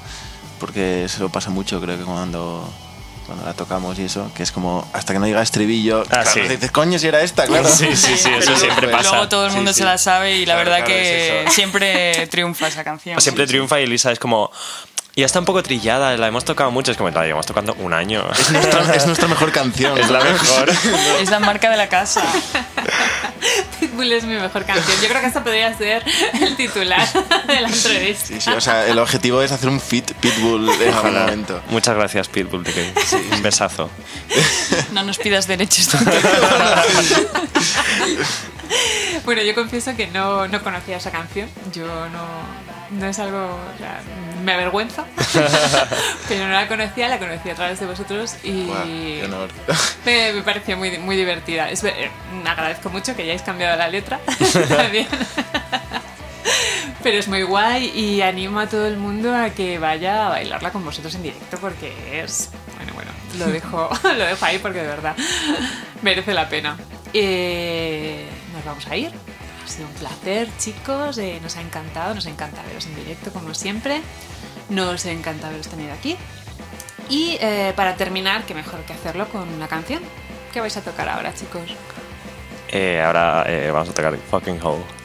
porque 0.58 1.04
eso 1.04 1.28
pasa 1.30 1.50
mucho, 1.50 1.80
creo 1.80 1.98
que 1.98 2.04
cuando, 2.04 2.68
cuando 3.30 3.46
la 3.46 3.54
tocamos 3.54 3.96
y 4.00 4.02
eso, 4.06 4.28
que 4.34 4.42
es 4.42 4.50
como 4.50 4.84
hasta 4.92 5.12
que 5.12 5.20
no 5.20 5.26
llega 5.26 5.40
estribillo, 5.40 6.00
Ah, 6.10 6.22
claro, 6.22 6.30
sí. 6.32 6.40
dices, 6.40 6.72
coño, 6.72 6.98
si 6.98 7.06
era 7.06 7.22
esta, 7.22 7.46
claro. 7.46 7.68
Sí, 7.68 7.86
sí, 7.94 8.16
sí, 8.16 8.28
eso 8.36 8.56
siempre 8.56 8.88
luego, 8.88 8.98
pasa. 8.98 9.10
Luego 9.10 9.28
todo 9.28 9.44
el 9.44 9.50
Sí, 9.52 9.56
mundo 9.56 9.72
sí. 9.72 9.78
se 9.78 9.84
la 9.84 9.98
sabe 9.98 10.36
y 10.36 10.46
la 10.46 10.54
Claro, 10.54 10.58
verdad 10.70 10.84
claro, 10.84 11.00
que 11.00 11.44
es 11.44 11.52
siempre 11.54 12.26
triunfa 12.26 12.66
esa 12.66 12.82
canción. 12.82 13.20
Siempre 13.20 13.46
triunfa 13.46 13.80
y 13.80 13.84
Elisa 13.84 14.10
es 14.10 14.18
como. 14.18 14.50
Ya 15.20 15.26
está 15.26 15.38
un 15.38 15.44
poco 15.44 15.62
trillada, 15.62 16.16
la 16.16 16.28
hemos 16.28 16.46
tocado 16.46 16.70
mucho. 16.70 16.92
Es 16.92 16.96
como, 16.96 17.10
la 17.10 17.24
llevamos 17.24 17.44
tocando 17.44 17.74
un 17.74 17.92
año. 17.92 18.24
Es 18.32 18.50
nuestra, 18.52 18.94
es 18.94 19.06
nuestra 19.06 19.28
mejor 19.28 19.52
canción. 19.52 19.98
Es 19.98 20.08
la 20.08 20.24
mejor. 20.24 20.70
Es 21.20 21.28
la 21.28 21.38
marca 21.40 21.68
de 21.68 21.76
la 21.76 21.90
casa. 21.90 22.22
Pitbull 23.80 24.12
es 24.12 24.24
mi 24.24 24.36
mejor 24.36 24.64
canción. 24.64 24.96
Yo 25.02 25.08
creo 25.08 25.20
que 25.20 25.26
esta 25.26 25.44
podría 25.44 25.76
ser 25.76 26.02
el 26.40 26.56
titular 26.56 27.06
de 27.46 27.60
la 27.60 27.68
entrevista. 27.68 28.26
Sí, 28.28 28.40
sí, 28.40 28.50
o 28.50 28.62
sea, 28.62 28.86
el 28.86 28.98
objetivo 28.98 29.42
es 29.42 29.52
hacer 29.52 29.68
un 29.68 29.78
fit 29.78 30.10
Pitbull 30.14 30.70
en 30.70 30.94
algún 30.94 31.12
momento. 31.12 31.62
Muchas 31.68 31.94
gracias, 31.94 32.28
Pitbull. 32.28 32.64
te 32.64 32.72
quedo. 32.72 32.90
Un 33.32 33.42
besazo. 33.42 33.90
No 34.92 35.02
nos 35.02 35.18
pidas 35.18 35.46
derechos. 35.46 35.90
Bueno, 39.24 39.42
yo 39.42 39.54
confieso 39.54 39.94
que 39.96 40.06
no, 40.06 40.48
no 40.48 40.62
conocía 40.62 40.96
esa 40.96 41.10
canción. 41.10 41.48
Yo 41.72 41.86
no, 42.08 42.24
no 42.90 43.06
es 43.06 43.18
algo. 43.18 43.38
o 43.38 43.78
sea, 43.78 44.00
me 44.42 44.52
avergüenza. 44.52 45.04
pero 46.28 46.46
no 46.46 46.52
la 46.52 46.66
conocía, 46.66 47.08
la 47.08 47.18
conocí 47.18 47.50
a 47.50 47.54
través 47.54 47.80
de 47.80 47.86
vosotros 47.86 48.36
y. 48.42 48.68
Me, 50.04 50.32
me 50.32 50.42
pareció 50.42 50.76
muy, 50.76 50.98
muy 50.98 51.16
divertida. 51.16 51.70
Es, 51.70 51.84
eh, 51.84 52.10
agradezco 52.46 52.88
mucho 52.88 53.14
que 53.14 53.22
hayáis 53.22 53.42
cambiado 53.42 53.76
la 53.76 53.88
letra 53.88 54.18
también. 54.68 55.06
Pero 57.02 57.18
es 57.18 57.28
muy 57.28 57.42
guay 57.42 57.90
y 57.94 58.22
animo 58.22 58.60
a 58.60 58.66
todo 58.66 58.86
el 58.86 58.96
mundo 58.96 59.34
a 59.34 59.50
que 59.50 59.78
vaya 59.78 60.26
a 60.26 60.30
bailarla 60.30 60.70
con 60.70 60.84
vosotros 60.84 61.14
en 61.14 61.22
directo 61.22 61.58
porque 61.58 62.22
es... 62.22 62.50
Bueno, 62.76 62.92
bueno, 62.94 63.10
lo 63.38 63.46
dejo, 63.46 63.90
lo 64.02 64.24
dejo 64.24 64.44
ahí 64.44 64.58
porque 64.58 64.80
de 64.80 64.88
verdad 64.88 65.16
merece 66.02 66.34
la 66.34 66.48
pena. 66.48 66.76
Eh, 67.12 68.26
nos 68.54 68.64
vamos 68.64 68.86
a 68.86 68.96
ir. 68.96 69.12
Ha 69.70 69.72
sido 69.72 69.86
un 69.86 69.94
placer, 69.94 70.48
chicos. 70.58 71.16
eh, 71.18 71.38
nos 71.40 71.56
ha 71.56 71.60
encantado, 71.60 72.12
nos 72.12 72.26
encanta 72.26 72.60
veros 72.64 72.86
en 72.86 72.96
directo 72.96 73.30
como 73.32 73.54
siempre. 73.54 74.02
Nos 74.68 75.06
encanta 75.06 75.46
haberos 75.46 75.68
tenido 75.68 75.92
aquí. 75.92 76.16
Y 77.08 77.38
eh, 77.40 77.72
para 77.76 77.94
terminar, 77.94 78.42
qué 78.46 78.52
mejor 78.52 78.80
que 78.80 78.94
hacerlo 78.94 79.28
con 79.28 79.48
una 79.48 79.68
canción. 79.68 80.02
¿Qué 80.52 80.58
vais 80.58 80.76
a 80.76 80.80
tocar 80.80 81.08
ahora, 81.08 81.32
chicos? 81.34 81.76
Eh, 82.66 83.00
ahora 83.00 83.46
vamos 83.72 83.90
a 83.90 83.94
tocar 83.94 84.16
Fucking 84.16 84.58
Hole. 84.60 84.99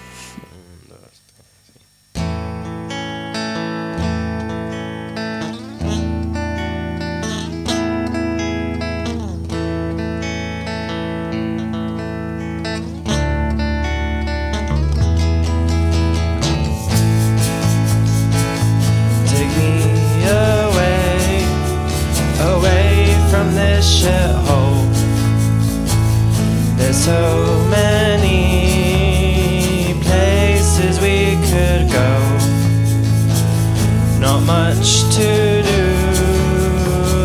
Not 34.26 34.42
much 34.42 35.04
to 35.18 35.62
do. 35.62 35.86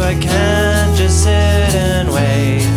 I 0.03 0.15
can't 0.21 0.95
just 0.95 1.23
sit 1.23 1.75
and 1.75 2.11
wait. 2.13 2.69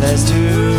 Let's 0.00 0.24
do 0.24 0.77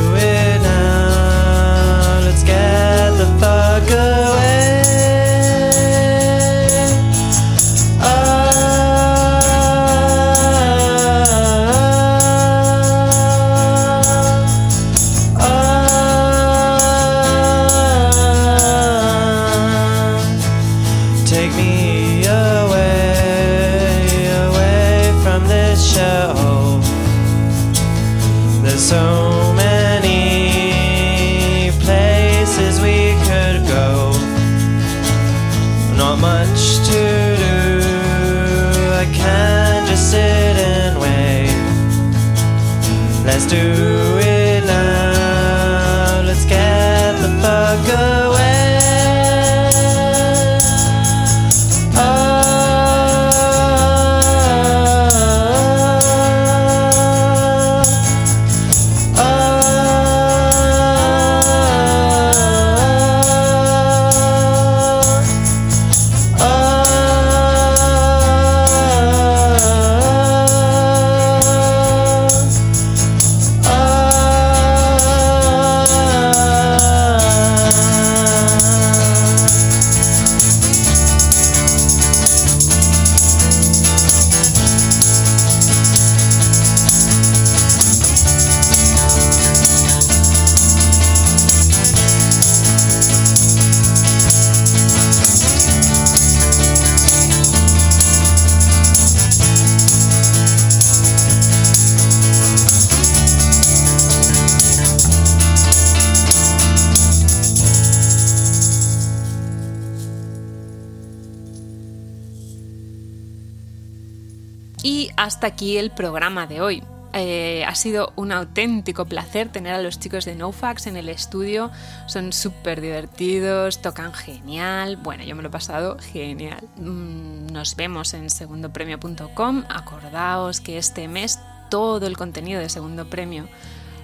aquí 115.50 115.78
el 115.78 115.92
programa 115.92 116.48
de 116.48 116.62
hoy. 116.62 116.84
Eh, 117.12 117.66
ha 117.66 117.74
sido 117.74 118.14
un 118.16 118.32
auténtico 118.32 119.06
placer 119.06 119.50
tener 119.50 119.74
a 119.74 119.82
los 119.82 120.00
chicos 120.00 120.26
de 120.26 120.36
NoFax 120.36 120.88
en 120.88 120.96
el 120.96 121.10
estudio. 121.10 121.72
Son 122.06 122.32
súper 122.34 122.82
divertidos, 122.82 123.82
tocan 123.82 124.14
genial. 124.14 124.98
Bueno, 124.98 125.24
yo 125.24 125.36
me 125.36 125.42
lo 125.42 125.50
he 125.50 125.52
pasado 125.52 125.98
genial. 126.00 126.64
Mm, 126.78 127.48
Nos 127.52 127.76
vemos 127.76 128.14
en 128.14 128.30
segundopremio.com. 128.30 129.64
Acordaos 129.70 130.62
que 130.62 130.78
este 130.78 131.08
mes 131.08 131.40
todo 131.70 132.06
el 132.06 132.16
contenido 132.16 132.60
de 132.60 132.70
Segundo 132.70 133.10
Premio 133.10 133.48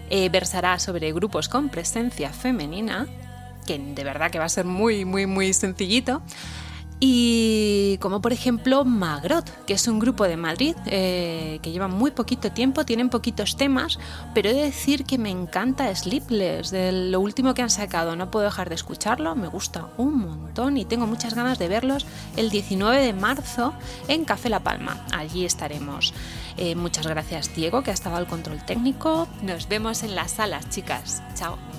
eh, 0.10 0.30
versará 0.30 0.80
sobre 0.80 1.12
grupos 1.14 1.48
con 1.48 1.70
presencia 1.70 2.32
femenina, 2.32 3.08
que 3.68 3.78
de 3.78 4.04
verdad 4.04 4.32
que 4.32 4.40
va 4.40 4.46
a 4.46 4.50
ser 4.50 4.66
muy, 4.66 5.06
muy, 5.06 5.28
muy 5.28 5.54
sencillito. 5.54 6.22
Y 7.00 7.98
como 8.00 8.22
por 8.22 8.32
ejemplo 8.32 8.86
Magrot, 8.86 9.66
que 9.66 9.74
es 9.74 9.88
un 9.88 10.00
grupo 10.00 10.24
de 10.24 10.38
Madrid 10.38 10.76
eh, 10.86 11.60
que 11.62 11.72
lleva 11.72 11.88
muy 11.88 12.12
poquito 12.12 12.52
tiempo, 12.52 12.86
tienen 12.86 13.10
poquitos 13.10 13.58
temas, 13.58 14.00
pero 14.34 14.50
he 14.50 14.54
de 14.54 14.62
decir 14.64 15.04
que 15.04 15.18
me 15.18 15.30
encanta 15.30 15.94
Sleepless, 15.94 16.72
de 16.72 16.92
lo 16.92 17.20
último 17.20 17.54
que 17.54 17.62
han 17.62 17.70
sacado, 17.70 18.16
no 18.16 18.32
puedo 18.32 18.46
dejar 18.46 18.70
de 18.70 18.76
escucharlo, 18.76 19.36
me 19.36 19.48
gusta 19.48 19.90
un 19.98 20.20
montón 20.20 20.78
y 20.78 20.86
tengo 20.86 21.06
muchas 21.06 21.34
ganas 21.34 21.60
de 21.60 21.68
verlos 21.68 22.06
el 22.38 22.50
19 22.50 23.02
de 23.02 23.14
marzo 23.14 23.74
en 24.08 24.24
Café 24.24 24.50
La 24.50 24.62
Palma, 24.62 25.06
allí 25.12 25.46
estaremos. 25.46 26.14
Eh, 26.58 26.76
muchas 26.76 27.06
gracias 27.06 27.54
Diego, 27.54 27.84
que 27.84 27.92
ha 27.92 27.94
estado 27.94 28.16
al 28.16 28.28
control 28.28 28.64
técnico, 28.66 29.28
nos 29.42 29.68
vemos 29.68 30.04
en 30.04 30.16
las 30.16 30.32
salas 30.32 30.70
chicas, 30.70 31.22
chao. 31.36 31.75